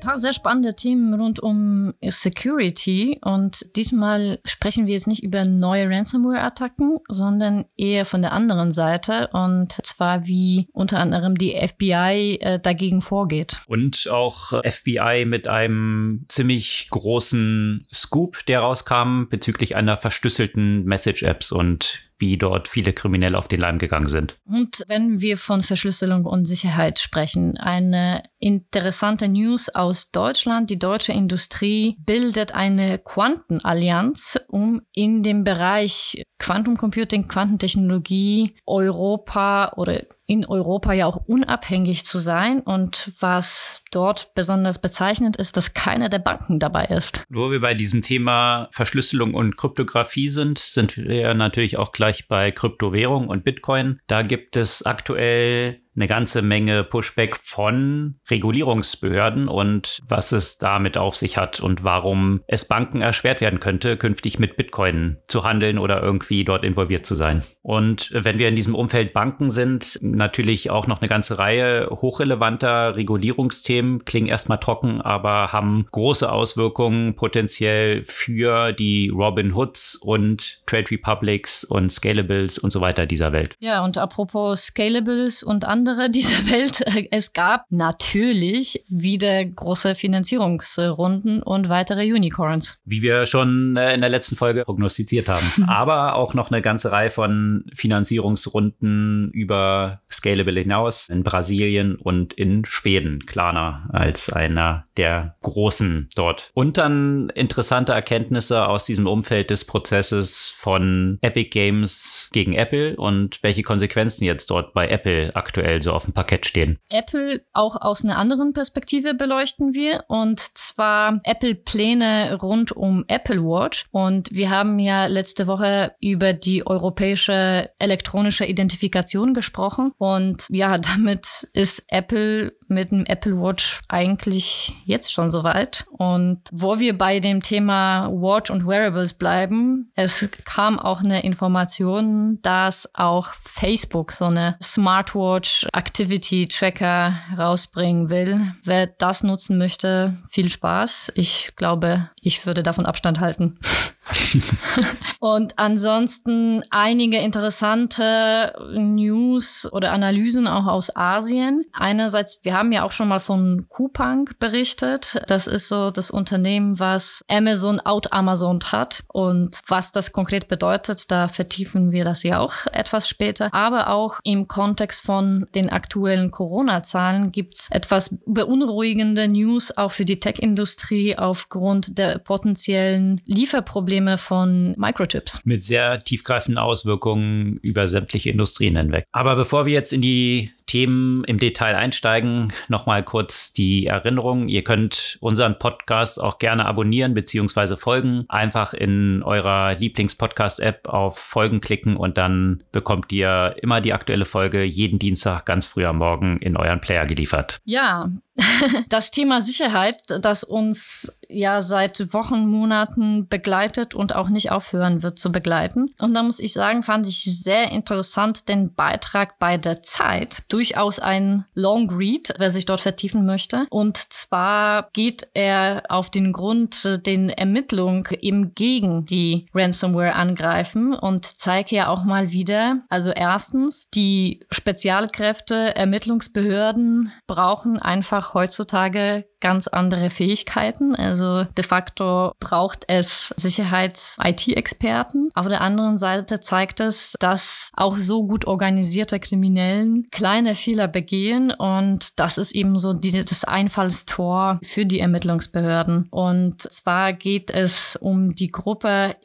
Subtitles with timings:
[0.00, 5.44] Ein paar sehr spannende Themen rund um Security und diesmal sprechen wir jetzt nicht über
[5.44, 12.38] neue Ransomware-Attacken, sondern eher von der anderen Seite und zwar wie unter anderem die FBI
[12.40, 13.58] äh, dagegen vorgeht.
[13.66, 22.10] Und auch FBI mit einem ziemlich großen Scoop, der rauskam bezüglich einer verschlüsselten Message-Apps und
[22.20, 24.36] wie dort viele Kriminelle auf den Leim gegangen sind.
[24.44, 30.70] Und wenn wir von Verschlüsselung und Sicherheit sprechen, eine interessante News aus Deutschland.
[30.70, 40.46] Die deutsche Industrie bildet eine Quantenallianz, um in dem Bereich Quantumcomputing, Quantentechnologie Europa oder in
[40.46, 42.60] Europa ja auch unabhängig zu sein.
[42.60, 47.24] Und was dort besonders bezeichnend ist, dass keiner der Banken dabei ist.
[47.28, 52.52] Wo wir bei diesem Thema Verschlüsselung und Kryptographie sind, sind wir natürlich auch gleich bei
[52.52, 53.98] Kryptowährung und Bitcoin.
[54.06, 61.16] Da gibt es aktuell eine ganze Menge Pushback von Regulierungsbehörden und was es damit auf
[61.16, 66.02] sich hat und warum es Banken erschwert werden könnte, künftig mit Bitcoin zu handeln oder
[66.02, 67.42] irgendwie dort involviert zu sein.
[67.62, 72.96] Und wenn wir in diesem Umfeld Banken sind, natürlich auch noch eine ganze Reihe hochrelevanter
[72.96, 80.90] Regulierungsthemen, klingen erstmal trocken, aber haben große Auswirkungen potenziell für die Robin Hoods und Trade
[80.90, 83.56] Republics und Scalables und so weiter dieser Welt.
[83.58, 86.82] Ja, und apropos Scalables und andere andere dieser Welt.
[87.10, 92.78] Es gab natürlich wieder große Finanzierungsrunden und weitere Unicorns.
[92.84, 95.64] Wie wir schon äh, in der letzten Folge prognostiziert haben.
[95.68, 102.64] Aber auch noch eine ganze Reihe von Finanzierungsrunden über Scalable hinaus in Brasilien und in
[102.64, 103.20] Schweden.
[103.20, 106.50] Klarna als einer der großen dort.
[106.52, 113.42] Und dann interessante Erkenntnisse aus diesem Umfeld des Prozesses von Epic Games gegen Apple und
[113.42, 116.78] welche Konsequenzen jetzt dort bei Apple aktuell aktuell so auf dem Parkett stehen?
[116.88, 123.86] Apple auch aus einer anderen Perspektive beleuchten wir und zwar Apple-Pläne rund um Apple Watch.
[123.90, 131.48] Und wir haben ja letzte Woche über die europäische elektronische Identifikation gesprochen und ja, damit
[131.52, 135.86] ist Apple mit dem Apple Watch eigentlich jetzt schon soweit.
[135.90, 142.38] Und wo wir bei dem Thema Watch und Wearables bleiben, es kam auch eine Information,
[142.42, 148.52] dass auch Facebook so eine Smartwatch Activity Tracker rausbringen will.
[148.64, 151.12] Wer das nutzen möchte, viel Spaß.
[151.14, 153.58] Ich glaube, ich würde davon Abstand halten.
[155.20, 161.64] und ansonsten einige interessante News oder Analysen auch aus Asien.
[161.72, 165.22] Einerseits, wir haben ja auch schon mal von Coupang berichtet.
[165.26, 169.02] Das ist so das Unternehmen, was Amazon out Amazon hat.
[169.08, 173.52] Und was das konkret bedeutet, da vertiefen wir das ja auch etwas später.
[173.54, 180.04] Aber auch im Kontext von den aktuellen Corona-Zahlen gibt es etwas beunruhigende News auch für
[180.04, 185.40] die Tech-Industrie aufgrund der potenziellen Lieferprobleme Probleme von Microchips.
[185.44, 189.04] Mit sehr tiefgreifenden Auswirkungen über sämtliche Industrien hinweg.
[189.10, 194.46] Aber bevor wir jetzt in die Themen im Detail einsteigen, nochmal kurz die Erinnerung.
[194.46, 197.74] Ihr könnt unseren Podcast auch gerne abonnieren bzw.
[197.74, 198.24] folgen.
[198.28, 204.62] Einfach in eurer Lieblings-Podcast-App auf Folgen klicken und dann bekommt ihr immer die aktuelle Folge
[204.62, 207.58] jeden Dienstag ganz früh am Morgen in euren Player geliefert.
[207.64, 208.08] Ja,
[208.88, 215.18] das Thema Sicherheit, das uns ja seit Wochen, Monaten begleitet und auch nicht aufhören wird
[215.18, 215.94] zu begleiten.
[215.98, 220.42] Und da muss ich sagen, fand ich sehr interessant den Beitrag bei der Zeit.
[220.60, 223.66] Durchaus ein Long Read, wer sich dort vertiefen möchte.
[223.70, 231.40] Und zwar geht er auf den Grund den Ermittlungen eben gegen die Ransomware angreifen und
[231.40, 240.10] zeigt ja auch mal wieder, also erstens, die Spezialkräfte, Ermittlungsbehörden brauchen einfach heutzutage ganz andere
[240.10, 240.94] Fähigkeiten.
[240.94, 245.30] Also de facto braucht es Sicherheits-IT-Experten.
[245.34, 251.50] Auf der anderen Seite zeigt es, dass auch so gut organisierte Kriminellen kleine Fehler begehen
[251.50, 256.08] und das ist eben so die, das Einfallstor für die Ermittlungsbehörden.
[256.10, 259.16] Und zwar geht es um die Gruppe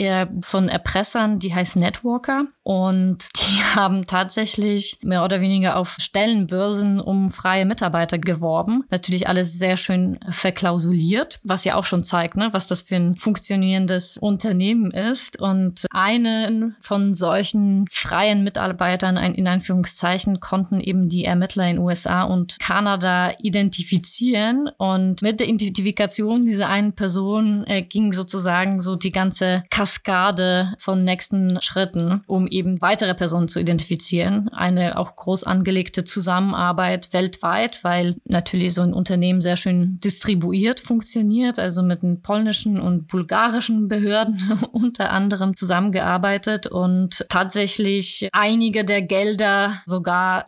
[0.42, 7.32] von Erpressern, die heißt Networker und die haben tatsächlich mehr oder weniger auf Stellenbörsen um
[7.32, 8.84] freie Mitarbeiter geworben.
[8.90, 13.16] Natürlich alles sehr schön verklausuliert, was ja auch schon zeigt, ne, was das für ein
[13.16, 15.40] funktionierendes Unternehmen ist.
[15.40, 22.60] Und einen von solchen freien Mitarbeitern, in Anführungszeichen, konnten eben die Ermittler in USA und
[22.60, 24.70] Kanada identifizieren.
[24.78, 31.04] Und mit der Identifikation dieser einen Person äh, ging sozusagen so die ganze Kaskade von
[31.04, 34.50] nächsten Schritten, um eben weitere Personen zu identifizieren.
[34.50, 41.60] Eine auch groß angelegte Zusammenarbeit weltweit, weil natürlich so ein Unternehmen sehr schön distribuiert funktioniert,
[41.60, 49.82] also mit den polnischen und bulgarischen Behörden unter anderem zusammengearbeitet und tatsächlich einige der Gelder
[49.86, 50.46] sogar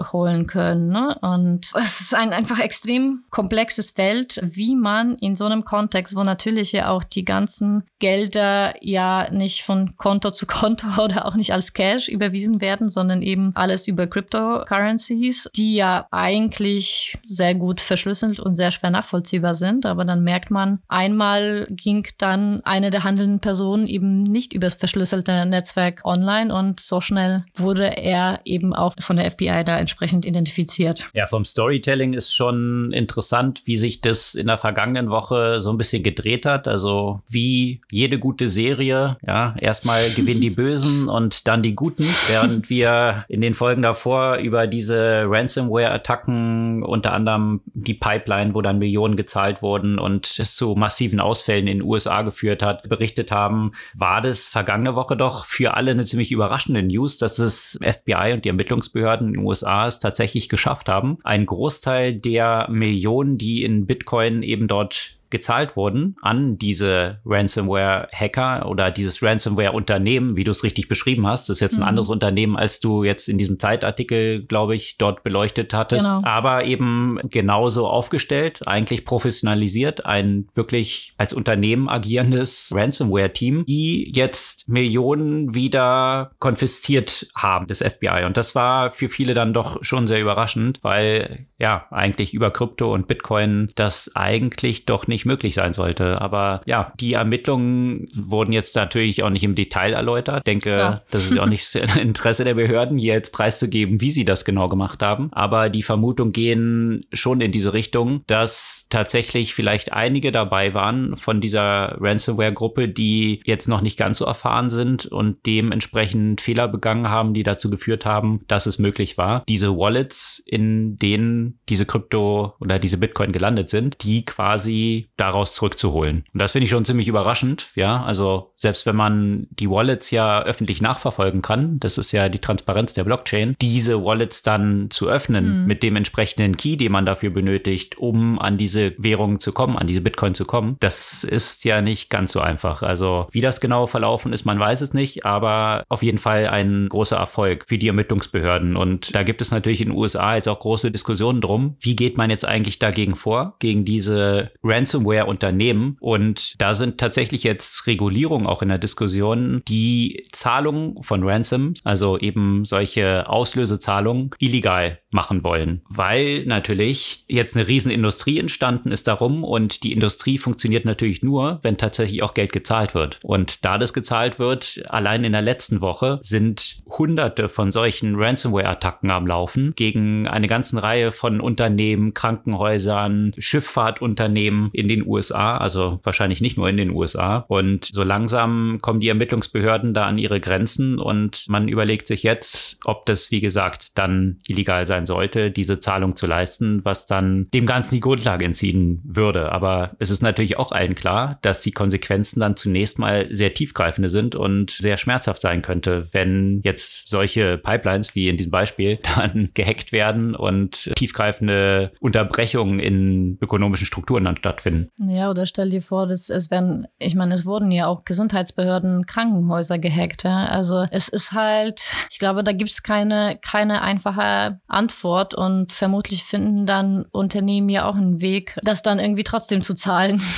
[0.00, 0.88] zurückholen können.
[0.88, 1.16] Ne?
[1.20, 6.24] Und es ist ein einfach extrem komplexes Feld, wie man in so einem Kontext, wo
[6.24, 11.52] natürlich ja auch die ganzen Gelder ja nicht von Konto zu Konto oder auch nicht
[11.52, 18.40] als Cash überwiesen werden, sondern eben alles über Cryptocurrencies, die ja eigentlich sehr gut verschlüsselt
[18.40, 19.86] und sehr schwer nachvollziehbar sind.
[19.86, 25.46] Aber dann merkt man, einmal ging dann eine der handelnden Personen eben nicht übers verschlüsselte
[25.46, 31.06] Netzwerk online und so schnell wurde er eben auch von der FBI da entsprechend identifiziert.
[31.14, 35.78] Ja, vom Storytelling ist schon interessant, wie sich das in der vergangenen Woche so ein
[35.78, 36.68] bisschen gedreht hat.
[36.68, 42.70] Also wie jede gute Serie, ja, erstmal gewinnen die Bösen und dann die Guten, während
[42.70, 49.16] wir in den Folgen davor über diese Ransomware-Attacken, unter anderem die Pipeline, wo dann Millionen
[49.16, 54.20] gezahlt wurden und es zu massiven Ausfällen in den USA geführt hat, berichtet haben, war
[54.20, 58.50] das vergangene Woche doch für alle eine ziemlich überraschende News, dass es FBI und die
[58.50, 64.42] Ermittlungsbehörden in den USA es tatsächlich geschafft haben, einen Großteil der Millionen, die in Bitcoin
[64.42, 71.26] eben dort gezahlt wurden an diese Ransomware-Hacker oder dieses Ransomware-Unternehmen, wie du es richtig beschrieben
[71.26, 71.48] hast.
[71.48, 71.88] Das ist jetzt ein mhm.
[71.88, 76.06] anderes Unternehmen, als du jetzt in diesem Zeitartikel, glaube ich, dort beleuchtet hattest.
[76.06, 76.20] Genau.
[76.24, 85.54] Aber eben genauso aufgestellt, eigentlich professionalisiert, ein wirklich als Unternehmen agierendes Ransomware-Team, die jetzt Millionen
[85.54, 88.24] wieder konfisziert haben des FBI.
[88.26, 92.92] Und das war für viele dann doch schon sehr überraschend, weil ja, eigentlich über Krypto
[92.92, 96.20] und Bitcoin das eigentlich doch nicht nicht möglich sein sollte.
[96.20, 100.38] Aber ja, die Ermittlungen wurden jetzt natürlich auch nicht im Detail erläutert.
[100.38, 101.02] Ich denke, Klar.
[101.10, 104.68] das ist auch nicht das Interesse der Behörden, hier jetzt preiszugeben, wie sie das genau
[104.68, 105.28] gemacht haben.
[105.32, 111.40] Aber die Vermutungen gehen schon in diese Richtung, dass tatsächlich vielleicht einige dabei waren von
[111.40, 117.34] dieser Ransomware-Gruppe, die jetzt noch nicht ganz so erfahren sind und dementsprechend Fehler begangen haben,
[117.34, 122.78] die dazu geführt haben, dass es möglich war, diese Wallets, in denen diese Krypto oder
[122.78, 126.24] diese Bitcoin gelandet sind, die quasi daraus zurückzuholen.
[126.32, 128.02] Und das finde ich schon ziemlich überraschend, ja.
[128.02, 132.94] Also selbst wenn man die Wallets ja öffentlich nachverfolgen kann, das ist ja die Transparenz
[132.94, 135.66] der Blockchain, diese Wallets dann zu öffnen mhm.
[135.66, 139.86] mit dem entsprechenden Key, den man dafür benötigt, um an diese Währung zu kommen, an
[139.86, 142.82] diese Bitcoin zu kommen, das ist ja nicht ganz so einfach.
[142.82, 146.88] Also wie das genau verlaufen ist, man weiß es nicht, aber auf jeden Fall ein
[146.88, 148.76] großer Erfolg für die Ermittlungsbehörden.
[148.76, 152.16] Und da gibt es natürlich in den USA jetzt auch große Diskussionen drum, wie geht
[152.16, 155.96] man jetzt eigentlich dagegen vor, gegen diese Ransomware Ransomware-Unternehmen.
[156.00, 162.18] Und da sind tatsächlich jetzt Regulierungen auch in der Diskussion, die Zahlungen von Ransoms, also
[162.18, 165.82] eben solche Auslösezahlungen, illegal machen wollen.
[165.88, 171.76] Weil natürlich jetzt eine Riesenindustrie entstanden ist darum und die Industrie funktioniert natürlich nur, wenn
[171.76, 173.18] tatsächlich auch Geld gezahlt wird.
[173.22, 179.10] Und da das gezahlt wird, allein in der letzten Woche sind hunderte von solchen Ransomware-Attacken
[179.10, 186.40] am Laufen gegen eine ganze Reihe von Unternehmen, Krankenhäusern, Schifffahrtunternehmen in den USA, also wahrscheinlich
[186.40, 187.44] nicht nur in den USA.
[187.48, 192.80] Und so langsam kommen die Ermittlungsbehörden da an ihre Grenzen und man überlegt sich jetzt,
[192.84, 197.66] ob das, wie gesagt, dann illegal sein sollte, diese Zahlung zu leisten, was dann dem
[197.66, 199.52] Ganzen die Grundlage entziehen würde.
[199.52, 204.08] Aber es ist natürlich auch allen klar, dass die Konsequenzen dann zunächst mal sehr tiefgreifende
[204.08, 209.50] sind und sehr schmerzhaft sein könnte, wenn jetzt solche Pipelines wie in diesem Beispiel dann
[209.54, 214.88] gehackt werden und tiefgreifende Unterbrechungen in ökonomischen Strukturen dann stattfinden.
[214.98, 219.06] Ja, oder stell dir vor, dass es werden, ich meine, es wurden ja auch Gesundheitsbehörden,
[219.06, 220.24] Krankenhäuser gehackt.
[220.24, 220.46] Ja?
[220.46, 224.89] Also es ist halt, ich glaube, da gibt es keine, keine einfache Antwort
[225.34, 230.20] und vermutlich finden dann Unternehmen ja auch einen Weg, das dann irgendwie trotzdem zu zahlen.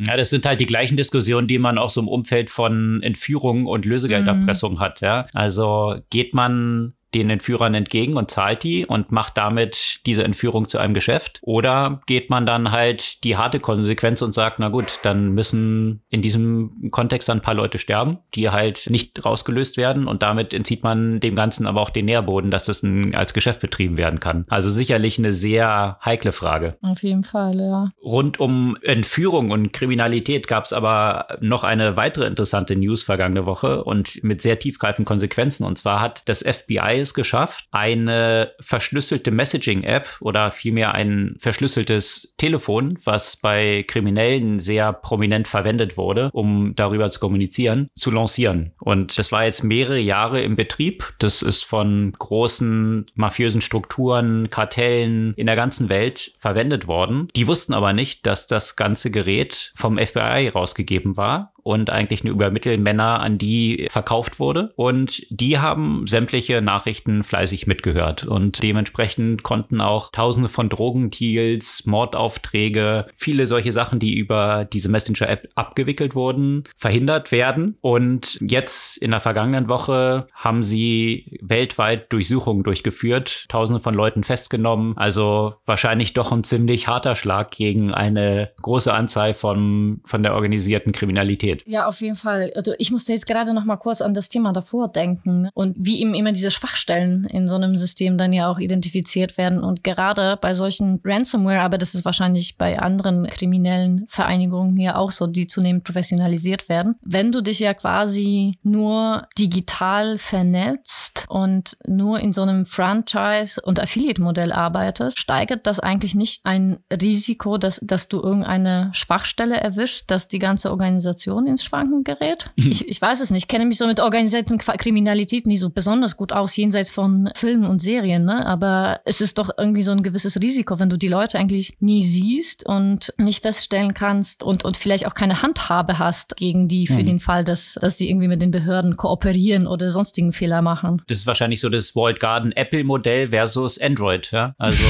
[0.00, 3.66] Ja, das sind halt die gleichen Diskussionen, die man auch so im Umfeld von Entführung
[3.66, 4.78] und Lösegelderpressung mhm.
[4.78, 5.00] hat.
[5.00, 5.26] Ja?
[5.34, 10.78] Also geht man den Entführern entgegen und zahlt die und macht damit diese Entführung zu
[10.78, 11.38] einem Geschäft?
[11.42, 16.22] Oder geht man dann halt die harte Konsequenz und sagt, na gut, dann müssen in
[16.22, 21.20] diesem Kontext ein paar Leute sterben, die halt nicht rausgelöst werden und damit entzieht man
[21.20, 24.44] dem Ganzen aber auch den Nährboden, dass das ein, als Geschäft betrieben werden kann.
[24.48, 26.76] Also sicherlich eine sehr heikle Frage.
[26.82, 27.90] Auf jeden Fall, ja.
[28.02, 33.84] Rund um Entführung und Kriminalität gab es aber noch eine weitere interessante News vergangene Woche
[33.84, 35.64] und mit sehr tiefgreifenden Konsequenzen.
[35.64, 42.98] Und zwar hat das FBI es geschafft, eine verschlüsselte Messaging-App oder vielmehr ein verschlüsseltes Telefon,
[43.04, 48.72] was bei Kriminellen sehr prominent verwendet wurde, um darüber zu kommunizieren, zu lancieren.
[48.80, 51.14] Und das war jetzt mehrere Jahre im Betrieb.
[51.18, 57.28] Das ist von großen mafiösen Strukturen, Kartellen in der ganzen Welt verwendet worden.
[57.34, 62.34] Die wussten aber nicht, dass das ganze Gerät vom FBI rausgegeben war und eigentlich nur
[62.34, 64.72] über Mittelmänner an die verkauft wurde.
[64.76, 68.24] Und die haben sämtliche Nachrichten fleißig mitgehört.
[68.24, 75.48] Und dementsprechend konnten auch tausende von Drogendeals, Mordaufträge, viele solche Sachen, die über diese Messenger-App
[75.54, 77.76] abgewickelt wurden, verhindert werden.
[77.80, 84.96] Und jetzt in der vergangenen Woche haben sie weltweit Durchsuchungen durchgeführt, tausende von Leuten festgenommen.
[84.96, 90.92] Also wahrscheinlich doch ein ziemlich harter Schlag gegen eine große Anzahl von, von der organisierten
[90.92, 91.64] Kriminalität geht.
[91.66, 92.52] Ja, auf jeden Fall.
[92.54, 96.00] Also ich musste jetzt gerade noch mal kurz an das Thema davor denken und wie
[96.00, 99.62] eben immer diese Schwachstellen in so einem System dann ja auch identifiziert werden.
[99.62, 105.12] Und gerade bei solchen Ransomware, aber das ist wahrscheinlich bei anderen kriminellen Vereinigungen hier auch
[105.12, 106.96] so, die zunehmend professionalisiert werden.
[107.02, 113.80] Wenn du dich ja quasi nur digital vernetzt und nur in so einem Franchise- und
[113.80, 120.28] Affiliate-Modell arbeitest, steigert das eigentlich nicht ein Risiko, dass, dass du irgendeine Schwachstelle erwischst, dass
[120.28, 122.50] die ganze Organisation ins Schwanken gerät?
[122.56, 123.44] ich, ich weiß es nicht.
[123.44, 127.64] Ich kenne mich so mit organisierten Kriminalität nicht so besonders gut aus, jenseits von Filmen
[127.64, 128.44] und Serien, ne?
[128.46, 132.02] Aber es ist doch irgendwie so ein gewisses Risiko, wenn du die Leute eigentlich nie
[132.02, 136.94] siehst und nicht feststellen kannst und, und vielleicht auch keine Handhabe hast gegen die für
[136.94, 137.06] mhm.
[137.06, 141.02] den Fall, dass, dass sie irgendwie mit den Behörden kooperieren oder sonstigen Fehler machen.
[141.06, 144.54] Das ist wahrscheinlich so das Walled Garden Apple Modell versus Android, ja?
[144.58, 144.82] Also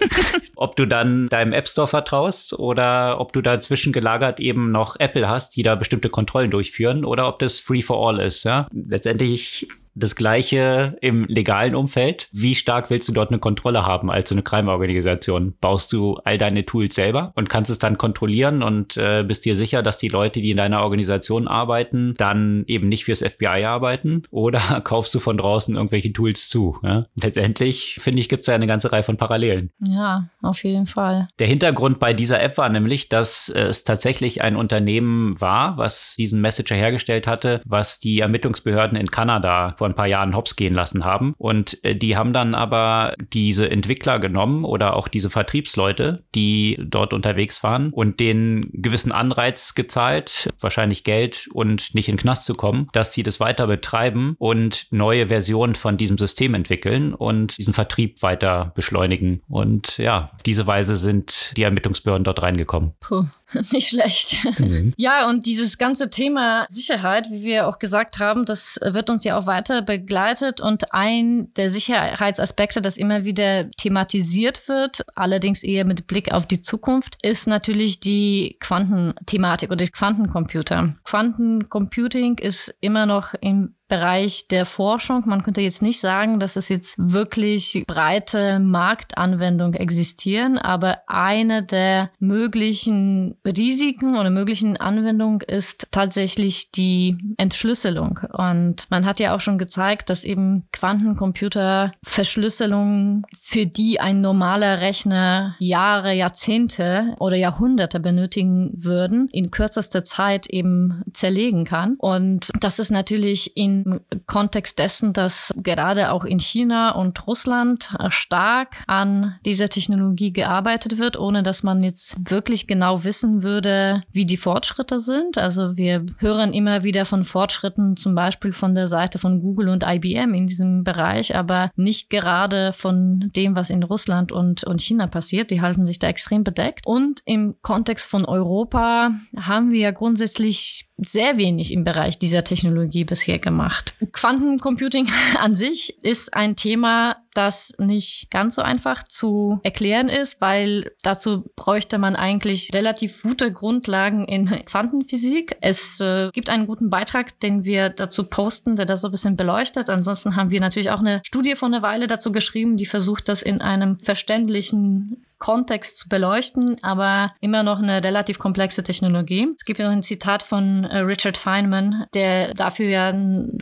[0.56, 5.28] ob du dann deinem App Store vertraust oder ob du dazwischen gelagert eben noch Apple
[5.28, 8.68] hast, die da bestimmte Kontrollen durchführen oder ob das Free for All ist, ja.
[8.72, 12.28] Letztendlich das Gleiche im legalen Umfeld.
[12.32, 15.54] Wie stark willst du dort eine Kontrolle haben als so eine Crime-Organisation?
[15.60, 19.56] Baust du all deine Tools selber und kannst es dann kontrollieren und äh, bist dir
[19.56, 24.22] sicher, dass die Leute, die in deiner Organisation arbeiten, dann eben nicht fürs FBI arbeiten?
[24.30, 26.78] Oder kaufst du von draußen irgendwelche Tools zu?
[26.82, 27.06] Ja?
[27.20, 29.70] Letztendlich, finde ich, gibt es ja eine ganze Reihe von Parallelen.
[29.86, 31.28] Ja, auf jeden Fall.
[31.38, 36.14] Der Hintergrund bei dieser App war nämlich, dass äh, es tatsächlich ein Unternehmen war, was
[36.16, 40.76] diesen Messenger hergestellt hatte, was die Ermittlungsbehörden in Kanada vor ein paar Jahren hops gehen
[40.76, 41.34] lassen haben.
[41.38, 47.12] Und äh, die haben dann aber diese Entwickler genommen oder auch diese Vertriebsleute, die dort
[47.12, 52.54] unterwegs waren und den gewissen Anreiz gezahlt, wahrscheinlich Geld und nicht in den Knast zu
[52.54, 57.72] kommen, dass sie das weiter betreiben und neue Versionen von diesem System entwickeln und diesen
[57.72, 59.42] Vertrieb weiter beschleunigen.
[59.48, 62.92] Und ja, auf diese Weise sind die Ermittlungsbehörden dort reingekommen.
[63.00, 63.24] Puh.
[63.72, 64.36] Nicht schlecht.
[64.58, 64.92] Mhm.
[65.02, 69.38] Ja, und dieses ganze Thema Sicherheit, wie wir auch gesagt haben, das wird uns ja
[69.38, 70.60] auch weiter begleitet.
[70.60, 76.62] Und ein der Sicherheitsaspekte, das immer wieder thematisiert wird, allerdings eher mit Blick auf die
[76.62, 80.94] Zukunft, ist natürlich die Quantenthematik oder die Quantencomputer.
[81.04, 85.24] Quantencomputing ist immer noch im Bereich der Forschung.
[85.26, 92.08] Man könnte jetzt nicht sagen, dass es jetzt wirklich breite Marktanwendungen existieren, aber eine der
[92.18, 98.20] möglichen Risiken oder möglichen Anwendungen ist tatsächlich die Entschlüsselung.
[98.32, 104.80] Und man hat ja auch schon gezeigt, dass eben Quantencomputer Verschlüsselung, für die ein normaler
[104.80, 111.96] Rechner Jahre, Jahrzehnte oder Jahrhunderte benötigen würden, in kürzester Zeit eben zerlegen kann.
[111.98, 113.81] Und das ist natürlich in
[114.26, 121.18] Kontext dessen, dass gerade auch in China und Russland stark an dieser Technologie gearbeitet wird,
[121.18, 125.38] ohne dass man jetzt wirklich genau wissen würde, wie die Fortschritte sind.
[125.38, 129.84] Also wir hören immer wieder von Fortschritten, zum Beispiel von der Seite von Google und
[129.86, 135.06] IBM in diesem Bereich, aber nicht gerade von dem, was in Russland und, und China
[135.06, 135.50] passiert.
[135.50, 136.86] Die halten sich da extrem bedeckt.
[136.86, 143.04] Und im Kontext von Europa haben wir ja grundsätzlich sehr wenig im Bereich dieser Technologie
[143.04, 143.94] bisher gemacht.
[144.12, 145.08] Quantencomputing
[145.38, 151.44] an sich ist ein Thema, das nicht ganz so einfach zu erklären ist, weil dazu
[151.56, 155.56] bräuchte man eigentlich relativ gute Grundlagen in Quantenphysik.
[155.60, 159.36] Es äh, gibt einen guten Beitrag, den wir dazu posten, der das so ein bisschen
[159.36, 159.88] beleuchtet.
[159.88, 163.42] Ansonsten haben wir natürlich auch eine Studie von einer Weile dazu geschrieben, die versucht, das
[163.42, 169.48] in einem verständlichen Kontext zu beleuchten, aber immer noch eine relativ komplexe Technologie.
[169.56, 173.12] Es gibt noch ein Zitat von äh, Richard Feynman, der dafür ja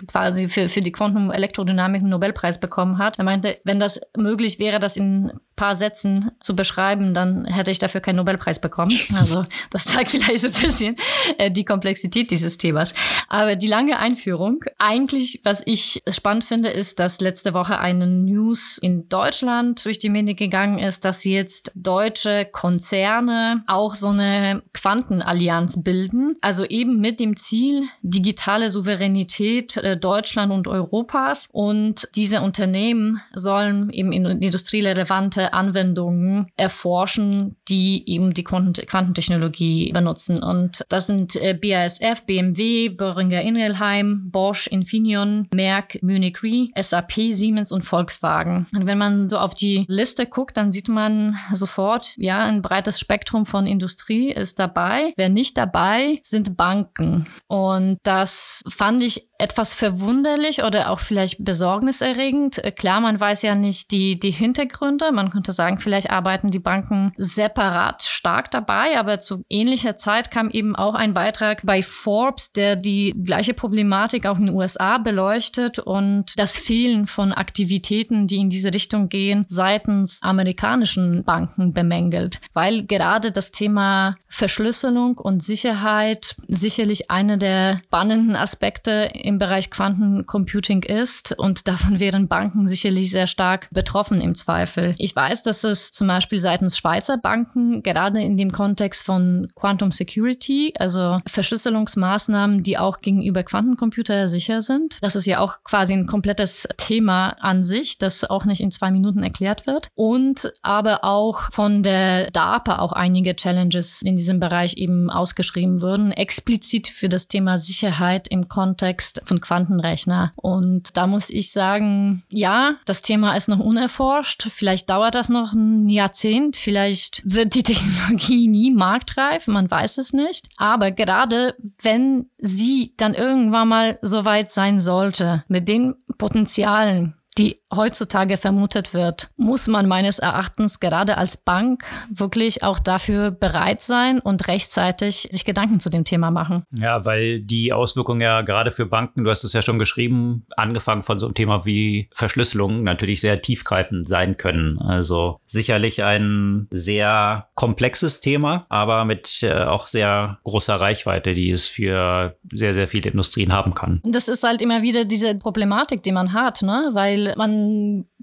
[0.07, 3.17] quasi für, für die Quantum-Elektrodynamik einen Nobelpreis bekommen hat.
[3.19, 7.79] Er meinte, wenn das möglich wäre, das in paar Sätzen zu beschreiben, dann hätte ich
[7.79, 8.99] dafür keinen Nobelpreis bekommen.
[9.21, 10.97] Also das zeigt vielleicht so ein bisschen
[11.37, 12.95] äh, die Komplexität dieses Themas.
[13.29, 18.79] Aber die lange Einführung, eigentlich, was ich spannend finde, ist, dass letzte Woche eine News
[18.81, 25.83] in Deutschland durch die Medien gegangen ist, dass jetzt deutsche Konzerne auch so eine Quantenallianz
[25.83, 26.37] bilden.
[26.41, 31.49] Also eben mit dem Ziel, digitale Souveränität äh, Deutschland und Europas.
[31.53, 40.43] Und diese Unternehmen sollen eben in industrierelevante Anwendungen erforschen, die eben die Quantentechnologie benutzen.
[40.43, 47.73] Und das sind äh, BASF, BMW, Böhringer Ingelheim, Bosch, Infineon, Merck, Munich Re, SAP, Siemens
[47.73, 48.67] und Volkswagen.
[48.75, 52.99] Und wenn man so auf die Liste guckt, dann sieht man sofort, ja, ein breites
[52.99, 55.13] Spektrum von Industrie ist dabei.
[55.17, 57.27] Wer nicht dabei, sind Banken.
[57.47, 62.63] Und das fand ich etwas verwunderlich oder auch vielleicht besorgniserregend.
[62.63, 65.13] Äh, klar, man weiß ja nicht die, die Hintergründe.
[65.13, 70.51] Man könnte sagen, vielleicht arbeiten die Banken separat stark dabei, aber zu ähnlicher Zeit kam
[70.51, 75.79] eben auch ein Beitrag bei Forbes, der die gleiche Problematik auch in den USA beleuchtet
[75.79, 82.85] und das Fehlen von Aktivitäten, die in diese Richtung gehen, seitens amerikanischen Banken bemängelt, weil
[82.85, 91.37] gerade das Thema Verschlüsselung und Sicherheit sicherlich eine der spannenden Aspekte im Bereich Quantencomputing ist
[91.39, 94.95] und davon wären Banken sicherlich sehr stark betroffen im Zweifel.
[94.99, 99.91] Ich weiß, dass es zum Beispiel seitens Schweizer Banken gerade in dem Kontext von Quantum
[99.91, 106.07] Security, also Verschlüsselungsmaßnahmen, die auch gegenüber Quantencomputer sicher sind, das ist ja auch quasi ein
[106.07, 111.30] komplettes Thema an sich, das auch nicht in zwei Minuten erklärt wird und aber auch
[111.39, 117.29] von der DARPA auch einige Challenges in diesem Bereich eben ausgeschrieben wurden, explizit für das
[117.29, 120.33] Thema Sicherheit im Kontext von Quantenrechner.
[120.37, 124.49] Und da muss ich sagen, ja, das Thema ist noch unerforscht.
[124.51, 126.57] Vielleicht dauert das noch ein Jahrzehnt.
[126.57, 129.47] Vielleicht wird die Technologie nie marktreif.
[129.47, 130.49] Man weiß es nicht.
[130.57, 138.37] Aber gerade wenn sie dann irgendwann mal so sein sollte, mit den Potenzialen, die heutzutage
[138.37, 144.49] vermutet wird, muss man meines Erachtens gerade als Bank wirklich auch dafür bereit sein und
[144.49, 146.65] rechtzeitig sich Gedanken zu dem Thema machen.
[146.73, 151.03] Ja, weil die Auswirkungen ja gerade für Banken, du hast es ja schon geschrieben, angefangen
[151.03, 154.79] von so einem Thema wie Verschlüsselung, natürlich sehr tiefgreifend sein können.
[154.79, 161.67] Also sicherlich ein sehr komplexes Thema, aber mit äh, auch sehr großer Reichweite, die es
[161.67, 164.01] für sehr, sehr viele Industrien haben kann.
[164.05, 166.91] Das ist halt immer wieder diese Problematik, die man hat, ne?
[166.93, 167.60] weil man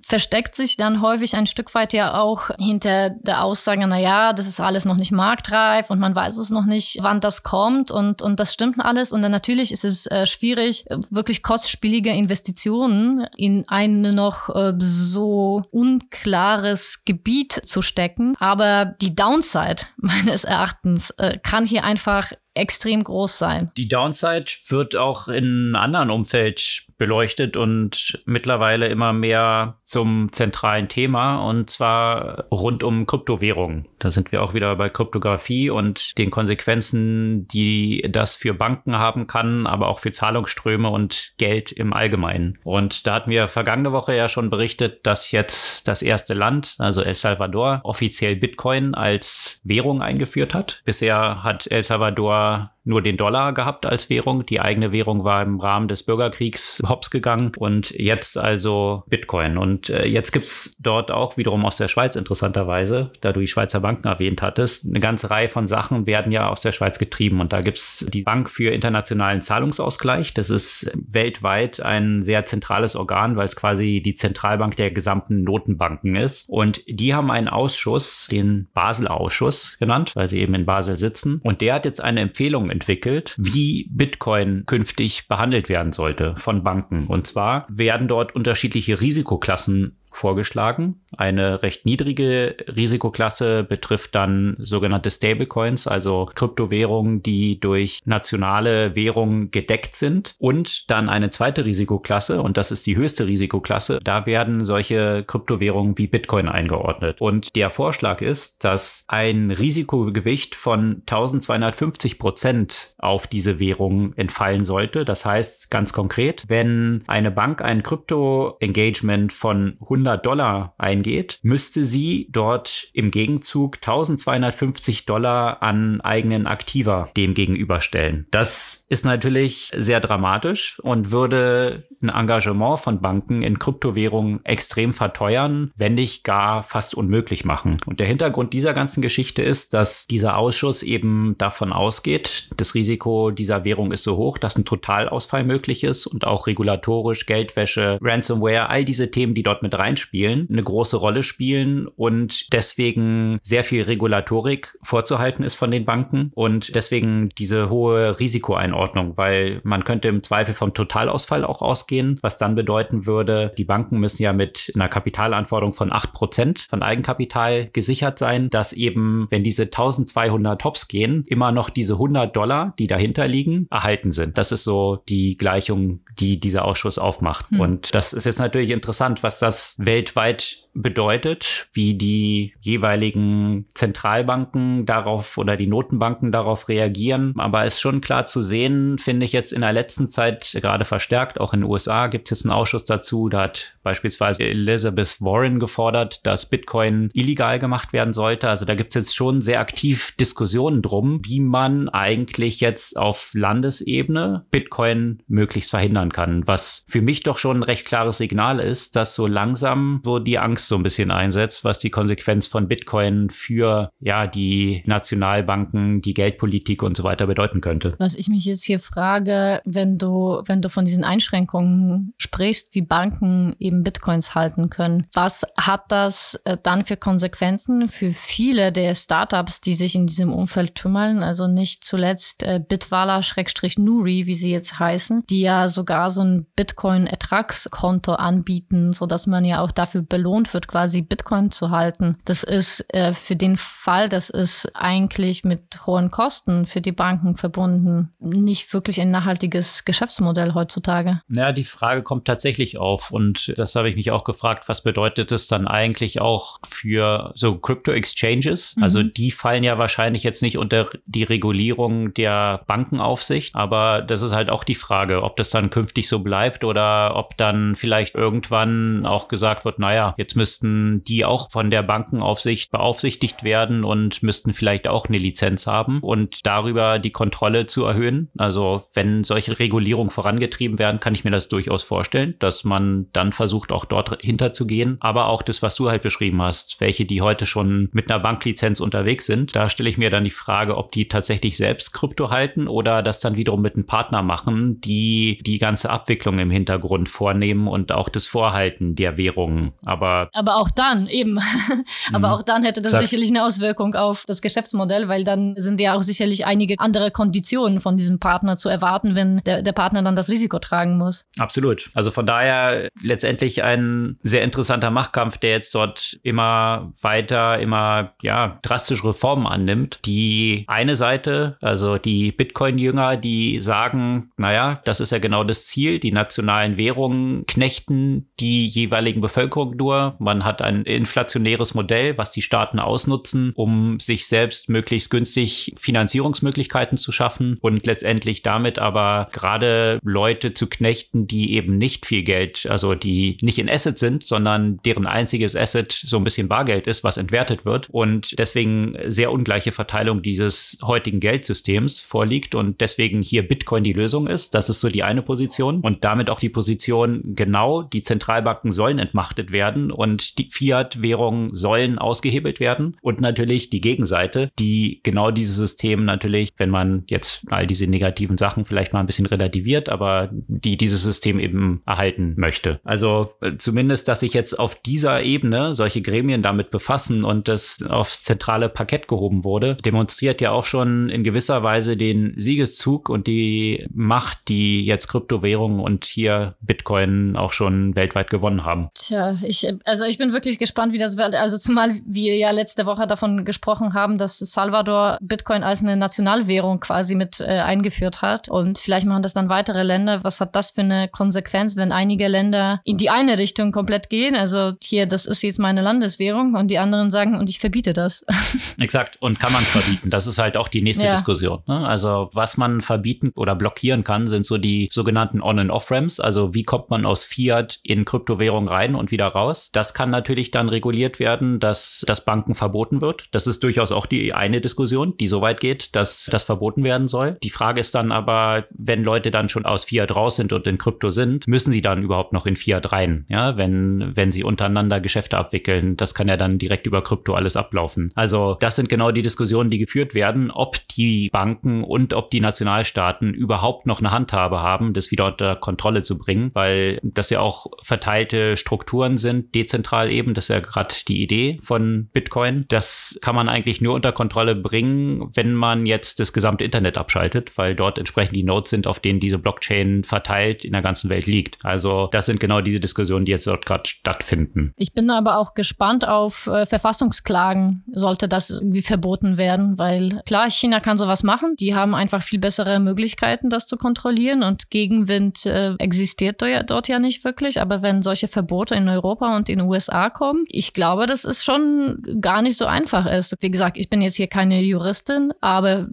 [0.06, 4.48] versteckt sich dann häufig ein Stück weit ja auch hinter der Aussage, na ja, das
[4.48, 8.22] ist alles noch nicht marktreif und man weiß es noch nicht, wann das kommt und,
[8.22, 9.12] und das stimmt alles.
[9.12, 15.64] Und dann natürlich ist es äh, schwierig, wirklich kostspielige Investitionen in ein noch äh, so
[15.72, 18.36] unklares Gebiet zu stecken.
[18.40, 23.72] Aber die Downside meines Erachtens äh, kann hier einfach extrem groß sein.
[23.78, 30.88] Die Downside wird auch in einem anderen Umfeld beleuchtet und mittlerweile immer mehr zum zentralen
[30.88, 33.88] Thema und zwar rund um Kryptowährungen.
[34.00, 39.28] Da sind wir auch wieder bei Kryptographie und den Konsequenzen, die das für Banken haben
[39.28, 42.58] kann, aber auch für Zahlungsströme und Geld im Allgemeinen.
[42.64, 47.02] Und da hatten wir vergangene Woche ja schon berichtet, dass jetzt das erste Land, also
[47.02, 50.82] El Salvador, offiziell Bitcoin als Währung eingeführt hat.
[50.86, 54.46] Bisher hat El Salvador nur den Dollar gehabt als Währung.
[54.46, 59.58] Die eigene Währung war im Rahmen des Bürgerkriegs hops gegangen und jetzt also Bitcoin.
[59.58, 63.82] Und äh, jetzt gibt's dort auch wiederum aus der Schweiz interessanterweise, da du die Schweizer
[63.82, 67.42] Banken erwähnt hattest, eine ganze Reihe von Sachen werden ja aus der Schweiz getrieben.
[67.42, 70.34] Und da gibt's die Bank für internationalen Zahlungsausgleich.
[70.34, 76.16] Das ist weltweit ein sehr zentrales Organ, weil es quasi die Zentralbank der gesamten Notenbanken
[76.16, 76.48] ist.
[76.48, 81.42] Und die haben einen Ausschuss, den Basel-Ausschuss genannt, weil sie eben in Basel sitzen.
[81.44, 87.08] Und der hat jetzt eine Empfehlung entwickelt, wie Bitcoin künftig behandelt werden sollte von Banken.
[87.08, 91.02] Und zwar werden dort unterschiedliche Risikoklassen vorgeschlagen.
[91.16, 99.96] Eine recht niedrige Risikoklasse betrifft dann sogenannte Stablecoins, also Kryptowährungen, die durch nationale Währungen gedeckt
[99.96, 100.36] sind.
[100.40, 105.98] Und dann eine zweite Risikoklasse, und das ist die höchste Risikoklasse, da werden solche Kryptowährungen
[105.98, 107.22] wie Bitcoin eingeordnet.
[107.22, 115.06] Und der Vorschlag ist, dass ein Risikogewicht von 1250 Prozent auf diese Währungen entfallen sollte.
[115.06, 121.86] Das heißt ganz konkret, wenn eine Bank ein Krypto-Engagement von 100 100 Dollar eingeht, müsste
[121.86, 128.28] sie dort im Gegenzug 1250 Dollar an eigenen Aktiva dem gegenüberstellen.
[128.32, 135.72] Das ist natürlich sehr dramatisch und würde ein Engagement von Banken in Kryptowährungen extrem verteuern,
[135.76, 137.78] wenn nicht gar fast unmöglich machen.
[137.86, 143.32] Und der Hintergrund dieser ganzen Geschichte ist, dass dieser Ausschuss eben davon ausgeht, das Risiko
[143.32, 148.70] dieser Währung ist so hoch, dass ein Totalausfall möglich ist und auch regulatorisch Geldwäsche, Ransomware,
[148.70, 153.84] all diese Themen, die dort mit reinspielen, eine große Rolle spielen und deswegen sehr viel
[153.84, 160.24] Regulatorik vorzuhalten ist von den Banken und deswegen diese hohe Risikoeinordnung, weil man könnte im
[160.24, 164.90] Zweifel vom Totalausfall auch ausgehen, was dann bedeuten würde, die Banken müssen ja mit einer
[164.90, 171.52] Kapitalanforderung von 8% von Eigenkapital gesichert sein, dass eben, wenn diese 1200 Tops gehen, immer
[171.52, 174.38] noch diese 100 Dollar, die dahinter liegen, erhalten sind.
[174.38, 177.50] Das ist so die Gleichung, die dieser Ausschuss aufmacht.
[177.52, 177.60] Hm.
[177.60, 185.38] Und das ist jetzt natürlich interessant, was das weltweit bedeutet, wie die jeweiligen Zentralbanken darauf
[185.38, 187.34] oder die Notenbanken darauf reagieren.
[187.38, 191.40] Aber ist schon klar zu sehen, finde ich jetzt in der letzten Zeit gerade verstärkt,
[191.40, 193.30] auch in den USA gibt es einen Ausschuss dazu.
[193.30, 198.50] Da hat beispielsweise Elizabeth Warren gefordert, dass Bitcoin illegal gemacht werden sollte.
[198.50, 203.32] Also da gibt es jetzt schon sehr aktiv Diskussionen drum, wie man eigentlich jetzt auf
[203.34, 206.46] Landesebene Bitcoin möglichst verhindern kann.
[206.48, 210.38] Was für mich doch schon ein recht klares Signal ist, dass so langsam so die
[210.38, 216.14] Angst so ein bisschen einsetzt, was die Konsequenz von Bitcoin für ja die Nationalbanken, die
[216.14, 217.96] Geldpolitik und so weiter bedeuten könnte.
[218.00, 222.82] Was ich mich jetzt hier frage, wenn du wenn du von diesen Einschränkungen sprichst, wie
[222.82, 228.96] Banken eben Bitcoins halten können, was hat das äh, dann für Konsequenzen für viele der
[228.96, 231.24] Startups, die sich in diesem Umfeld tümmeln?
[231.24, 238.14] Also nicht zuletzt äh, Bitwala-Nuri, wie sie jetzt heißen, die ja sogar so ein Bitcoin-Ertragskonto
[238.14, 242.18] anbieten, so dass man ja auch dafür belohnt wird wird, quasi Bitcoin zu halten.
[242.26, 247.36] Das ist äh, für den Fall, das ist eigentlich mit hohen Kosten für die Banken
[247.36, 251.22] verbunden, nicht wirklich ein nachhaltiges Geschäftsmodell heutzutage.
[251.28, 255.32] Naja, die Frage kommt tatsächlich auf und das habe ich mich auch gefragt, was bedeutet
[255.32, 258.78] es dann eigentlich auch für so Crypto-Exchanges?
[258.78, 258.84] Mhm.
[258.84, 264.34] Also die fallen ja wahrscheinlich jetzt nicht unter die Regulierung der Bankenaufsicht, aber das ist
[264.34, 269.06] halt auch die Frage, ob das dann künftig so bleibt oder ob dann vielleicht irgendwann
[269.06, 274.24] auch gesagt wird, naja, jetzt müssen müssten die auch von der Bankenaufsicht beaufsichtigt werden und
[274.24, 278.30] müssten vielleicht auch eine Lizenz haben und darüber die Kontrolle zu erhöhen.
[278.38, 283.34] Also wenn solche Regulierungen vorangetrieben werden, kann ich mir das durchaus vorstellen, dass man dann
[283.34, 284.96] versucht, auch dort hinterzugehen.
[285.02, 288.80] Aber auch das, was du halt beschrieben hast, welche, die heute schon mit einer Banklizenz
[288.80, 292.70] unterwegs sind, da stelle ich mir dann die Frage, ob die tatsächlich selbst Krypto halten
[292.70, 297.68] oder das dann wiederum mit einem Partner machen, die die ganze Abwicklung im Hintergrund vornehmen
[297.68, 299.74] und auch das Vorhalten der Währungen.
[299.84, 301.40] Aber aber auch dann eben.
[302.14, 302.34] Aber mhm.
[302.34, 303.02] auch dann hätte das Sag.
[303.02, 307.82] sicherlich eine Auswirkung auf das Geschäftsmodell, weil dann sind ja auch sicherlich einige andere Konditionen
[307.82, 311.26] von diesem Partner zu erwarten, wenn der, der Partner dann das Risiko tragen muss.
[311.38, 311.90] Absolut.
[311.96, 318.58] Also von daher letztendlich ein sehr interessanter Machtkampf, der jetzt dort immer weiter, immer ja
[318.62, 320.00] drastische Reformen annimmt.
[320.06, 326.00] Die eine Seite, also die Bitcoin-Jünger, die sagen, naja, das ist ja genau das Ziel,
[326.00, 332.42] die nationalen Währungen knechten die jeweiligen Bevölkerung nur man hat ein inflationäres Modell, was die
[332.42, 340.00] Staaten ausnutzen, um sich selbst möglichst günstig Finanzierungsmöglichkeiten zu schaffen und letztendlich damit aber gerade
[340.04, 344.80] Leute zu knechten, die eben nicht viel Geld, also die nicht in Asset sind, sondern
[344.86, 349.72] deren einziges Asset so ein bisschen Bargeld ist, was entwertet wird und deswegen sehr ungleiche
[349.72, 354.54] Verteilung dieses heutigen Geldsystems vorliegt und deswegen hier Bitcoin die Lösung ist.
[354.54, 359.00] Das ist so die eine Position und damit auch die Position, genau, die Zentralbanken sollen
[359.00, 362.98] entmachtet werden und und die Fiat-Währungen sollen ausgehebelt werden.
[363.02, 368.38] Und natürlich die Gegenseite, die genau dieses System natürlich, wenn man jetzt all diese negativen
[368.38, 372.80] Sachen vielleicht mal ein bisschen relativiert, aber die dieses System eben erhalten möchte.
[372.84, 377.84] Also äh, zumindest, dass sich jetzt auf dieser Ebene solche Gremien damit befassen und das
[377.84, 383.28] aufs zentrale Parkett gehoben wurde, demonstriert ja auch schon in gewisser Weise den Siegeszug und
[383.28, 388.90] die Macht, die jetzt Kryptowährungen und hier Bitcoin auch schon weltweit gewonnen haben.
[388.96, 391.36] Tja, ich, also ich bin wirklich gespannt, wie das wird.
[391.36, 396.80] Also zumal wir ja letzte Woche davon gesprochen haben, dass Salvador Bitcoin als eine Nationalwährung
[396.80, 398.50] quasi mit äh, eingeführt hat.
[398.50, 400.24] Und vielleicht machen das dann weitere Länder.
[400.24, 404.36] Was hat das für eine Konsequenz, wenn einige Länder in die eine Richtung komplett gehen?
[404.36, 408.26] Also hier, das ist jetzt meine Landeswährung und die anderen sagen, und ich verbiete das.
[408.80, 409.18] Exakt.
[409.22, 410.10] Und kann man verbieten?
[410.10, 411.12] Das ist halt auch die nächste ja.
[411.12, 411.62] Diskussion.
[411.68, 411.88] Ne?
[411.88, 416.20] Also was man verbieten oder blockieren kann, sind so die sogenannten On- and Off-Ramps.
[416.20, 419.70] Also wie kommt man aus Fiat in Kryptowährung rein und wieder raus?
[419.72, 423.24] Das das kann natürlich dann reguliert werden, dass das Banken verboten wird.
[423.32, 427.08] Das ist durchaus auch die eine Diskussion, die so weit geht, dass das verboten werden
[427.08, 427.38] soll.
[427.42, 430.78] Die Frage ist dann aber, wenn Leute dann schon aus Fiat raus sind und in
[430.78, 433.26] Krypto sind, müssen sie dann überhaupt noch in Fiat rein?
[433.30, 437.56] Ja, wenn, wenn sie untereinander Geschäfte abwickeln, das kann ja dann direkt über Krypto alles
[437.56, 438.12] ablaufen.
[438.14, 442.42] Also das sind genau die Diskussionen, die geführt werden, ob die Banken und ob die
[442.42, 447.40] Nationalstaaten überhaupt noch eine Handhabe haben, das wieder unter Kontrolle zu bringen, weil das ja
[447.40, 449.77] auch verteilte Strukturen sind, dezentral
[450.10, 452.66] eben, das ist ja gerade die Idee von Bitcoin.
[452.70, 457.58] Das kann man eigentlich nur unter Kontrolle bringen, wenn man jetzt das gesamte Internet abschaltet,
[457.58, 461.26] weil dort entsprechend die Nodes sind, auf denen diese Blockchain verteilt in der ganzen Welt
[461.26, 461.58] liegt.
[461.64, 464.74] Also das sind genau diese Diskussionen, die jetzt dort gerade stattfinden.
[464.78, 470.50] Ich bin aber auch gespannt auf äh, Verfassungsklagen, sollte das irgendwie verboten werden, weil klar,
[470.50, 471.56] China kann sowas machen.
[471.60, 477.00] Die haben einfach viel bessere Möglichkeiten, das zu kontrollieren und Gegenwind äh, existiert dort ja
[477.00, 477.62] nicht wirklich.
[477.62, 482.02] Aber wenn solche Verbote in Europa und in USA kommen, ich glaube, dass es schon
[482.22, 483.36] gar nicht so einfach ist.
[483.40, 485.88] Wie gesagt, ich bin jetzt hier keine Juristin, aber